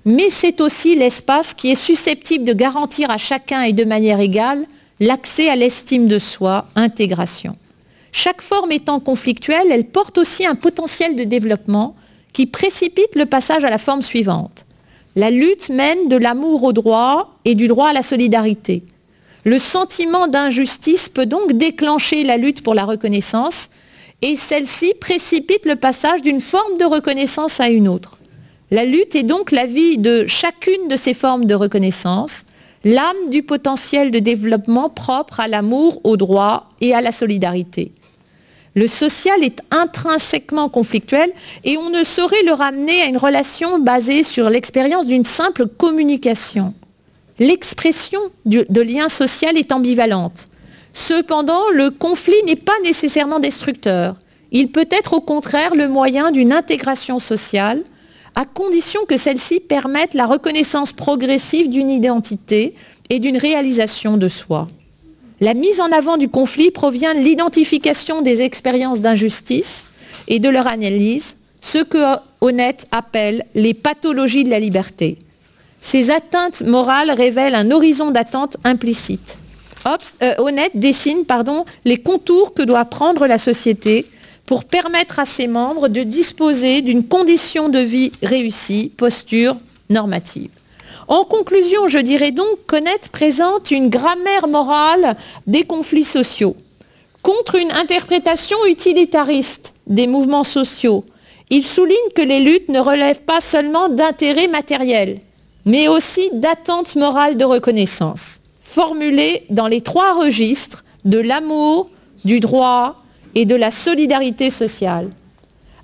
mais 0.04 0.28
c'est 0.30 0.60
aussi 0.60 0.94
l'espace 0.94 1.54
qui 1.54 1.70
est 1.70 1.74
susceptible 1.74 2.44
de 2.44 2.52
garantir 2.52 3.10
à 3.10 3.16
chacun 3.16 3.62
et 3.62 3.72
de 3.72 3.84
manière 3.84 4.20
égale 4.20 4.66
l'accès 5.00 5.48
à 5.48 5.56
l'estime 5.56 6.08
de 6.08 6.18
soi, 6.18 6.66
intégration. 6.74 7.52
Chaque 8.12 8.40
forme 8.40 8.72
étant 8.72 9.00
conflictuelle, 9.00 9.70
elle 9.70 9.86
porte 9.86 10.18
aussi 10.18 10.46
un 10.46 10.54
potentiel 10.54 11.16
de 11.16 11.24
développement 11.24 11.96
qui 12.32 12.46
précipite 12.46 13.14
le 13.14 13.26
passage 13.26 13.64
à 13.64 13.70
la 13.70 13.78
forme 13.78 14.02
suivante. 14.02 14.64
La 15.16 15.30
lutte 15.30 15.68
mène 15.68 16.08
de 16.08 16.16
l'amour 16.16 16.62
au 16.64 16.72
droit 16.72 17.38
et 17.44 17.54
du 17.54 17.68
droit 17.68 17.88
à 17.88 17.92
la 17.92 18.02
solidarité. 18.02 18.82
Le 19.44 19.58
sentiment 19.58 20.28
d'injustice 20.28 21.08
peut 21.08 21.26
donc 21.26 21.52
déclencher 21.52 22.24
la 22.24 22.36
lutte 22.36 22.62
pour 22.62 22.74
la 22.74 22.84
reconnaissance 22.84 23.70
et 24.22 24.36
celle-ci 24.36 24.94
précipite 25.00 25.66
le 25.66 25.76
passage 25.76 26.22
d'une 26.22 26.40
forme 26.40 26.78
de 26.78 26.84
reconnaissance 26.84 27.60
à 27.60 27.68
une 27.68 27.88
autre. 27.88 28.18
La 28.70 28.84
lutte 28.84 29.14
est 29.14 29.22
donc 29.22 29.52
la 29.52 29.66
vie 29.66 29.98
de 29.98 30.26
chacune 30.26 30.88
de 30.88 30.96
ces 30.96 31.14
formes 31.14 31.44
de 31.44 31.54
reconnaissance, 31.54 32.44
l'âme 32.86 33.30
du 33.30 33.42
potentiel 33.42 34.12
de 34.12 34.20
développement 34.20 34.88
propre 34.88 35.40
à 35.40 35.48
l'amour, 35.48 36.00
au 36.04 36.16
droit 36.16 36.68
et 36.80 36.94
à 36.94 37.00
la 37.00 37.10
solidarité. 37.10 37.90
Le 38.76 38.86
social 38.86 39.42
est 39.42 39.60
intrinsèquement 39.72 40.68
conflictuel 40.68 41.32
et 41.64 41.76
on 41.78 41.90
ne 41.90 42.04
saurait 42.04 42.44
le 42.44 42.52
ramener 42.52 43.02
à 43.02 43.06
une 43.06 43.16
relation 43.16 43.80
basée 43.80 44.22
sur 44.22 44.48
l'expérience 44.50 45.06
d'une 45.06 45.24
simple 45.24 45.66
communication. 45.66 46.74
L'expression 47.40 48.20
de 48.44 48.80
lien 48.80 49.08
social 49.08 49.58
est 49.58 49.72
ambivalente. 49.72 50.48
Cependant, 50.92 51.68
le 51.72 51.90
conflit 51.90 52.42
n'est 52.46 52.54
pas 52.54 52.78
nécessairement 52.84 53.40
destructeur. 53.40 54.14
Il 54.52 54.70
peut 54.70 54.88
être 54.92 55.14
au 55.14 55.20
contraire 55.20 55.74
le 55.74 55.88
moyen 55.88 56.30
d'une 56.30 56.52
intégration 56.52 57.18
sociale 57.18 57.82
à 58.36 58.44
condition 58.44 59.00
que 59.06 59.16
celle-ci 59.16 59.60
permette 59.60 60.14
la 60.14 60.26
reconnaissance 60.26 60.92
progressive 60.92 61.70
d'une 61.70 61.90
identité 61.90 62.74
et 63.08 63.18
d'une 63.18 63.38
réalisation 63.38 64.18
de 64.18 64.28
soi. 64.28 64.68
La 65.40 65.54
mise 65.54 65.80
en 65.80 65.90
avant 65.90 66.18
du 66.18 66.28
conflit 66.28 66.70
provient 66.70 67.14
de 67.14 67.20
l'identification 67.20 68.22
des 68.22 68.42
expériences 68.42 69.00
d'injustice 69.00 69.88
et 70.28 70.38
de 70.38 70.48
leur 70.48 70.66
analyse, 70.66 71.38
ce 71.60 71.78
que 71.78 71.98
Honnête 72.42 72.86
appelle 72.92 73.44
les 73.54 73.74
pathologies 73.74 74.44
de 74.44 74.50
la 74.50 74.60
liberté. 74.60 75.18
Ces 75.80 76.10
atteintes 76.10 76.62
morales 76.62 77.10
révèlent 77.10 77.54
un 77.54 77.70
horizon 77.70 78.10
d'attente 78.10 78.58
implicite. 78.64 79.38
Euh, 80.22 80.34
Honnête 80.38 80.72
dessine 80.74 81.24
les 81.84 81.98
contours 81.98 82.52
que 82.54 82.62
doit 82.62 82.84
prendre 82.84 83.26
la 83.26 83.38
société 83.38 84.04
pour 84.46 84.64
permettre 84.64 85.18
à 85.18 85.24
ses 85.24 85.48
membres 85.48 85.88
de 85.88 86.04
disposer 86.04 86.80
d'une 86.80 87.06
condition 87.06 87.68
de 87.68 87.80
vie 87.80 88.12
réussie, 88.22 88.92
posture 88.96 89.56
normative. 89.90 90.50
En 91.08 91.24
conclusion, 91.24 91.88
je 91.88 91.98
dirais 91.98 92.32
donc 92.32 92.66
qu'Honnête 92.66 93.10
présente 93.12 93.70
une 93.70 93.88
grammaire 93.88 94.48
morale 94.48 95.16
des 95.46 95.64
conflits 95.64 96.04
sociaux. 96.04 96.56
Contre 97.22 97.56
une 97.56 97.72
interprétation 97.72 98.56
utilitariste 98.66 99.74
des 99.86 100.06
mouvements 100.06 100.44
sociaux, 100.44 101.04
il 101.50 101.64
souligne 101.64 101.96
que 102.14 102.22
les 102.22 102.40
luttes 102.40 102.68
ne 102.68 102.80
relèvent 102.80 103.22
pas 103.22 103.40
seulement 103.40 103.88
d'intérêts 103.88 104.48
matériels, 104.48 105.20
mais 105.64 105.86
aussi 105.88 106.28
d'attentes 106.32 106.96
morales 106.96 107.36
de 107.36 107.44
reconnaissance, 107.44 108.40
formulées 108.62 109.44
dans 109.50 109.68
les 109.68 109.80
trois 109.80 110.14
registres 110.14 110.84
de 111.04 111.18
l'amour, 111.18 111.86
du 112.24 112.40
droit 112.40 112.96
et 113.36 113.44
de 113.44 113.54
la 113.54 113.70
solidarité 113.70 114.48
sociale. 114.48 115.10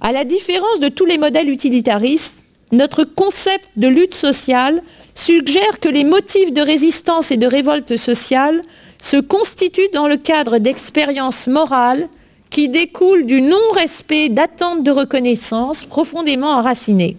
À 0.00 0.11
la 0.11 0.24
différence 0.24 0.80
de 0.80 0.88
tous 0.88 1.05
les 1.05 1.18
modèles 1.18 1.50
utilitaristes, 1.50 2.42
notre 2.72 3.05
concept 3.05 3.68
de 3.76 3.88
lutte 3.88 4.14
sociale 4.14 4.82
suggère 5.14 5.78
que 5.78 5.90
les 5.90 6.03
motifs 6.03 6.53
de 6.53 6.62
résistance 6.62 7.30
et 7.30 7.36
de 7.36 7.46
révolte 7.46 7.98
sociale 7.98 8.62
se 8.98 9.18
constituent 9.18 9.90
dans 9.92 10.09
le 10.09 10.16
cadre 10.16 10.59
d'expériences 10.59 11.46
morales 11.46 12.09
qui 12.48 12.70
découlent 12.70 13.26
du 13.26 13.42
non-respect 13.42 14.30
d'attentes 14.30 14.82
de 14.82 14.90
reconnaissance 14.90 15.84
profondément 15.84 16.53
enracinées. 16.53 17.18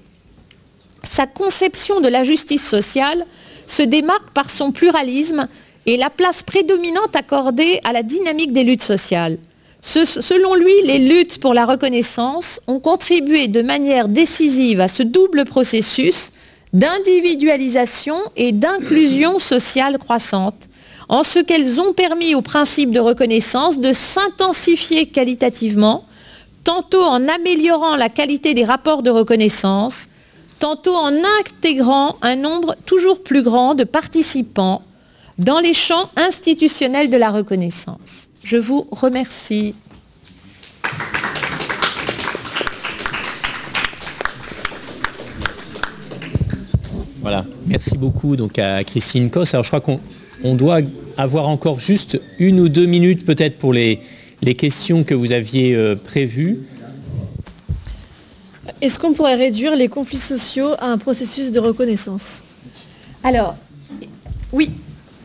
Sa 1.04 1.28
conception 1.28 2.02
de 2.02 2.08
la 2.08 2.24
justice 2.24 2.68
sociale 2.68 3.26
se 3.68 3.84
démarque 3.84 4.32
par 4.34 4.50
son 4.50 4.72
pluralisme 4.72 5.48
et 5.86 5.96
la 5.96 6.10
place 6.10 6.42
prédominante 6.42 7.16
accordée 7.16 7.80
à 7.84 7.94
la 7.94 8.02
dynamique 8.02 8.52
des 8.52 8.64
luttes 8.64 8.82
sociales 8.82 9.38
selon 9.84 10.56
lui, 10.56 10.74
les 10.86 11.00
luttes 11.00 11.40
pour 11.40 11.54
la 11.54 11.66
reconnaissance 11.66 12.62
ont 12.68 12.80
contribué 12.80 13.48
de 13.48 13.62
manière 13.62 14.08
décisive 14.08 14.80
à 14.80 14.88
ce 14.88 15.04
double 15.04 15.44
processus 15.44 16.32
d'individualisation 16.72 18.16
et 18.36 18.52
d'inclusion 18.52 19.40
sociale 19.40 20.00
croissante, 20.00 20.70
en 21.10 21.24
ce 21.24 21.40
qu'elles 21.40 21.82
ont 21.82 21.94
permis 21.94 22.34
au 22.34 22.42
principe 22.42 22.92
de 22.92 23.00
reconnaissance 23.00 23.80
de 23.80 23.92
s'intensifier 23.94 25.06
qualitativement, 25.06 26.06
tantôt 26.64 27.04
en 27.04 27.28
améliorant 27.28 27.98
la 27.98 28.10
qualité 28.10 28.54
des 28.54 28.64
rapports 28.64 29.04
de 29.04 29.12
reconnaissance, 29.12 30.08
tantôt 30.60 30.96
en 30.96 31.12
intégrant 31.42 32.16
un 32.22 32.38
nombre 32.38 32.76
toujours 32.86 33.22
plus 33.22 33.44
grand 33.44 33.76
de 33.76 33.84
participants 33.84 34.82
dans 35.38 35.60
les 35.60 35.74
champs 35.74 36.10
institutionnels 36.16 37.10
de 37.10 37.18
la 37.18 37.32
reconnaissance. 37.32 38.30
Je 38.44 38.58
vous 38.58 38.88
remercie. 38.92 39.74
Voilà, 47.22 47.46
merci 47.68 47.98
beaucoup 47.98 48.36
donc 48.36 48.60
à 48.60 48.84
Christine 48.84 49.30
Kos. 49.30 49.54
Alors 49.54 49.64
je 49.64 49.70
crois 49.70 49.80
qu'on 49.80 50.56
doit 50.56 50.80
avoir 51.16 51.48
encore 51.48 51.80
juste 51.80 52.20
une 52.38 52.60
ou 52.60 52.68
deux 52.68 52.86
minutes 52.86 53.26
peut-être 53.26 53.58
pour 53.58 53.72
les, 53.72 54.02
les 54.42 54.56
questions 54.56 55.06
que 55.06 55.14
vous 55.14 55.32
aviez 55.32 55.74
euh, 55.74 55.96
prévues. 55.96 56.60
Est-ce 58.82 59.00
qu'on 59.00 59.14
pourrait 59.14 59.36
réduire 59.36 59.78
les 59.78 59.88
conflits 59.88 60.18
sociaux 60.18 60.72
à 60.80 60.88
un 60.88 60.98
processus 60.98 61.54
de 61.54 61.60
reconnaissance? 61.60 62.44
Alors, 63.24 63.56
oui, 64.52 64.72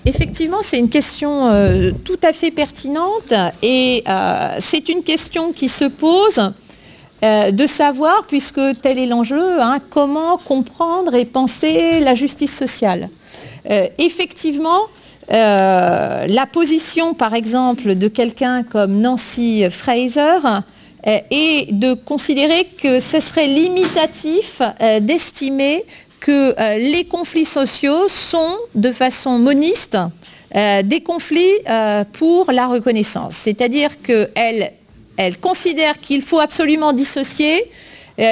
Effectivement, 0.09 0.63
c'est 0.63 0.79
une 0.79 0.89
question 0.89 1.49
euh, 1.49 1.91
tout 2.03 2.19
à 2.23 2.33
fait 2.33 2.51
pertinente 2.51 3.35
et 3.63 4.03
euh, 4.09 4.57
c'est 4.59 4.89
une 4.89 5.03
question 5.03 5.53
qui 5.53 5.69
se 5.69 5.85
pose 5.85 6.51
euh, 7.23 7.51
de 7.51 7.67
savoir, 7.67 8.25
puisque 8.27 8.61
tel 8.81 8.99
est 8.99 9.05
l'enjeu, 9.05 9.61
hein, 9.61 9.81
comment 9.91 10.39
comprendre 10.39 11.15
et 11.15 11.27
penser 11.27 12.01
la 12.01 12.15
justice 12.15 12.57
sociale. 12.57 13.11
effectivement, 13.99 14.81
la 15.29 16.47
position, 16.51 17.13
par 17.13 17.35
exemple, 17.35 17.95
de 17.95 18.09
quelqu'un 18.09 18.63
comme 18.63 19.03
Nancy 19.03 19.65
Fraser 19.71 20.41
est 21.05 21.71
de 21.71 21.93
considérer 21.93 22.67
que 22.83 22.99
ce 22.99 23.21
serait 23.21 23.47
limitatif 23.47 24.63
d'estimer 25.03 25.85
que 26.21 26.55
euh, 26.59 26.79
les 26.79 27.05
conflits 27.05 27.45
sociaux 27.45 28.09
sont, 28.09 28.57
de 28.75 28.93
façon 28.93 29.39
moniste, 29.39 29.97
euh, 30.55 30.83
des 30.83 31.01
conflits 31.01 31.55
euh, 31.69 32.05
pour 32.13 32.51
la 32.53 32.67
reconnaissance. 32.67 33.35
C'est-à-dire 33.35 34.01
qu'elle 34.03 34.73
elle 35.17 35.39
considère 35.39 35.99
qu'il 35.99 36.23
faut 36.23 36.39
absolument 36.39 36.93
dissocier 36.93 37.65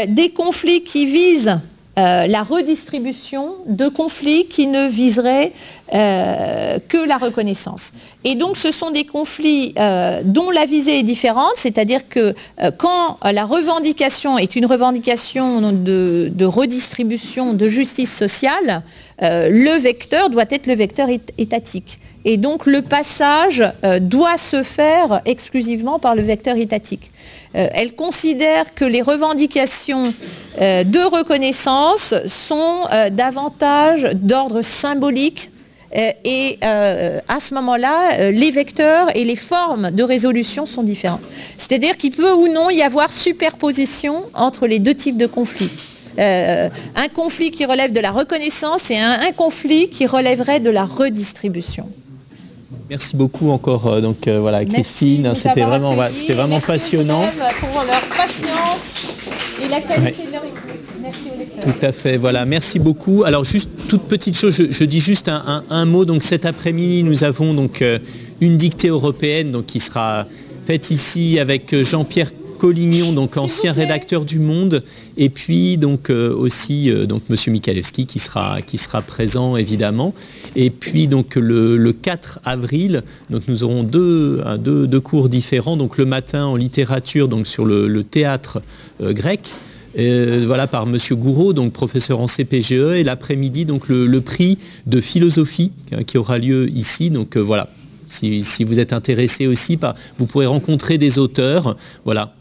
des 0.08 0.30
conflits 0.30 0.84
qui 0.84 1.04
visent 1.04 1.58
euh, 1.98 2.26
la 2.26 2.42
redistribution 2.42 3.54
de 3.66 3.88
conflits 3.88 4.48
qui 4.48 4.66
ne 4.66 4.86
viseraient 4.86 5.52
euh, 5.94 6.78
que 6.88 6.98
la 6.98 7.16
reconnaissance. 7.16 7.92
Et 8.24 8.34
donc 8.34 8.58
ce 8.58 8.70
sont 8.70 8.90
des 8.90 9.06
conflits 9.06 9.72
euh, 9.78 10.20
dont 10.22 10.50
la 10.50 10.66
visée 10.66 10.98
est 10.98 11.02
différente, 11.02 11.52
c'est-à-dire 11.54 12.06
que 12.08 12.34
quand 12.76 13.16
la 13.24 13.46
revendication 13.46 14.36
est 14.36 14.56
une 14.56 14.66
revendication 14.66 15.72
de, 15.72 16.30
de 16.30 16.44
redistribution, 16.44 17.54
de 17.54 17.68
justice 17.68 18.14
sociale, 18.14 18.82
le 19.20 19.78
vecteur 19.78 20.28
doit 20.28 20.44
être 20.50 20.66
le 20.66 20.74
vecteur 20.74 21.08
étatique. 21.38 21.98
Et 22.28 22.36
donc 22.36 22.66
le 22.66 22.82
passage 22.82 23.62
doit 24.00 24.36
se 24.36 24.64
faire 24.64 25.22
exclusivement 25.24 26.00
par 26.00 26.16
le 26.16 26.22
vecteur 26.22 26.56
étatique. 26.56 27.12
Euh, 27.56 27.68
elle 27.72 27.94
considère 27.94 28.74
que 28.74 28.84
les 28.84 29.02
revendications 29.02 30.12
euh, 30.60 30.84
de 30.84 30.98
reconnaissance 30.98 32.14
sont 32.26 32.82
euh, 32.92 33.08
davantage 33.08 34.08
d'ordre 34.14 34.62
symbolique 34.62 35.50
et 36.24 36.58
à 36.60 37.40
ce 37.40 37.54
moment-là, 37.54 38.30
les 38.30 38.50
vecteurs 38.50 39.16
et 39.16 39.24
les 39.24 39.36
formes 39.36 39.92
de 39.92 40.02
résolution 40.02 40.66
sont 40.66 40.82
différents. 40.82 41.20
C'est-à-dire 41.56 41.96
qu'il 41.96 42.10
peut 42.10 42.34
ou 42.34 42.52
non 42.52 42.68
y 42.68 42.82
avoir 42.82 43.10
superposition 43.10 44.24
entre 44.34 44.66
les 44.66 44.78
deux 44.78 44.94
types 44.94 45.16
de 45.16 45.26
conflits. 45.26 45.70
un 46.18 47.08
conflit 47.14 47.50
qui 47.50 47.64
relève 47.64 47.92
de 47.92 48.00
la 48.00 48.10
reconnaissance 48.10 48.90
et 48.90 48.98
un 48.98 49.32
conflit 49.34 49.88
qui 49.88 50.04
relèverait 50.06 50.60
de 50.60 50.70
la 50.70 50.84
redistribution. 50.84 51.86
Merci 52.88 53.16
beaucoup 53.16 53.50
encore, 53.50 53.86
euh, 53.88 54.00
donc 54.00 54.28
euh, 54.28 54.38
voilà, 54.38 54.64
Christine. 54.64 55.34
C'était 55.34 55.62
vraiment, 55.62 55.96
c'était 56.14 56.34
vraiment 56.34 56.60
passionnant. 56.60 57.24
Pour 57.58 57.82
leur 57.82 58.00
patience 58.16 59.00
et 59.60 59.68
la 59.68 59.80
qualité 59.80 60.26
de 60.26 60.32
leur 60.32 60.42
Tout 61.60 61.84
à 61.86 61.90
fait, 61.90 62.16
voilà, 62.16 62.44
merci 62.44 62.78
beaucoup. 62.78 63.24
Alors 63.24 63.44
juste 63.44 63.70
toute 63.88 64.02
petite 64.02 64.36
chose, 64.36 64.54
je, 64.70 64.84
dis 64.84 65.00
juste 65.00 65.28
un, 65.28 65.84
mot. 65.84 66.04
Donc 66.04 66.22
cet 66.22 66.44
après-midi, 66.44 67.02
nous 67.02 67.24
avons 67.24 67.54
donc 67.54 67.82
euh, 67.82 67.98
une 68.40 68.56
dictée 68.56 68.88
européenne 68.88 69.50
donc, 69.50 69.66
qui 69.66 69.80
sera 69.80 70.26
faite 70.64 70.92
ici 70.92 71.40
avec 71.40 71.74
Jean-Pierre 71.82 72.30
Collignon, 72.56 73.12
donc 73.12 73.36
ancien 73.36 73.72
rédacteur 73.72 74.24
du 74.24 74.38
Monde, 74.38 74.82
et 75.16 75.28
puis 75.28 75.76
donc 75.76 76.10
euh, 76.10 76.34
aussi 76.34 76.90
euh, 76.90 77.06
donc 77.06 77.22
Monsieur 77.28 77.52
Michalewski 77.52 78.06
qui 78.06 78.18
sera, 78.18 78.62
qui 78.62 78.78
sera 78.78 79.02
présent 79.02 79.56
évidemment. 79.56 80.14
Et 80.58 80.70
puis 80.70 81.06
donc 81.06 81.34
le, 81.36 81.92
4 81.92 82.40
avril, 82.44 83.02
donc 83.28 83.42
nous 83.46 83.62
aurons 83.62 83.82
deux, 83.82 84.42
deux, 84.58 85.00
cours 85.00 85.28
différents. 85.28 85.76
Donc 85.76 85.98
le 85.98 86.06
matin 86.06 86.46
en 86.46 86.56
littérature, 86.56 87.28
donc 87.28 87.46
sur 87.46 87.66
le, 87.66 88.02
théâtre 88.02 88.62
euh, 89.02 89.12
grec. 89.12 89.52
voilà 89.94 90.66
par 90.66 90.86
Monsieur 90.86 91.14
Gouraud, 91.14 91.52
donc 91.52 91.74
professeur 91.74 92.20
en 92.20 92.26
CPGE, 92.26 92.72
et 92.72 93.04
l'après-midi 93.04 93.66
donc 93.66 93.88
le, 93.88 94.20
prix 94.22 94.56
de 94.86 95.02
philosophie 95.02 95.72
hein, 95.92 96.04
qui 96.04 96.16
aura 96.16 96.38
lieu 96.38 96.70
ici. 96.70 97.10
Donc 97.10 97.36
voilà, 97.36 97.68
si, 98.08 98.42
si, 98.42 98.64
vous 98.64 98.80
êtes 98.80 98.94
intéressé 98.94 99.46
aussi, 99.46 99.76
par, 99.76 99.94
vous 100.18 100.24
pourrez 100.24 100.46
rencontrer 100.46 100.96
des 100.96 101.18
auteurs. 101.18 101.76
Voilà, 102.06 102.34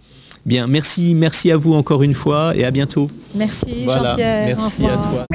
Bien, 0.46 0.68
merci, 0.68 1.16
merci 1.16 1.52
à 1.52 1.58
vous 1.58 1.74
encore 1.74 2.04
une 2.04 2.14
fois 2.14 2.56
et 2.56 2.64
à 2.66 2.72
bientôt. 2.72 3.10
Merci 3.34 3.84
Voilà, 3.84 4.12
Jean-Pierre. 4.12 4.44
au 4.44 4.48
merci 4.48 4.86
à 4.86 4.98
toi. 4.98 5.26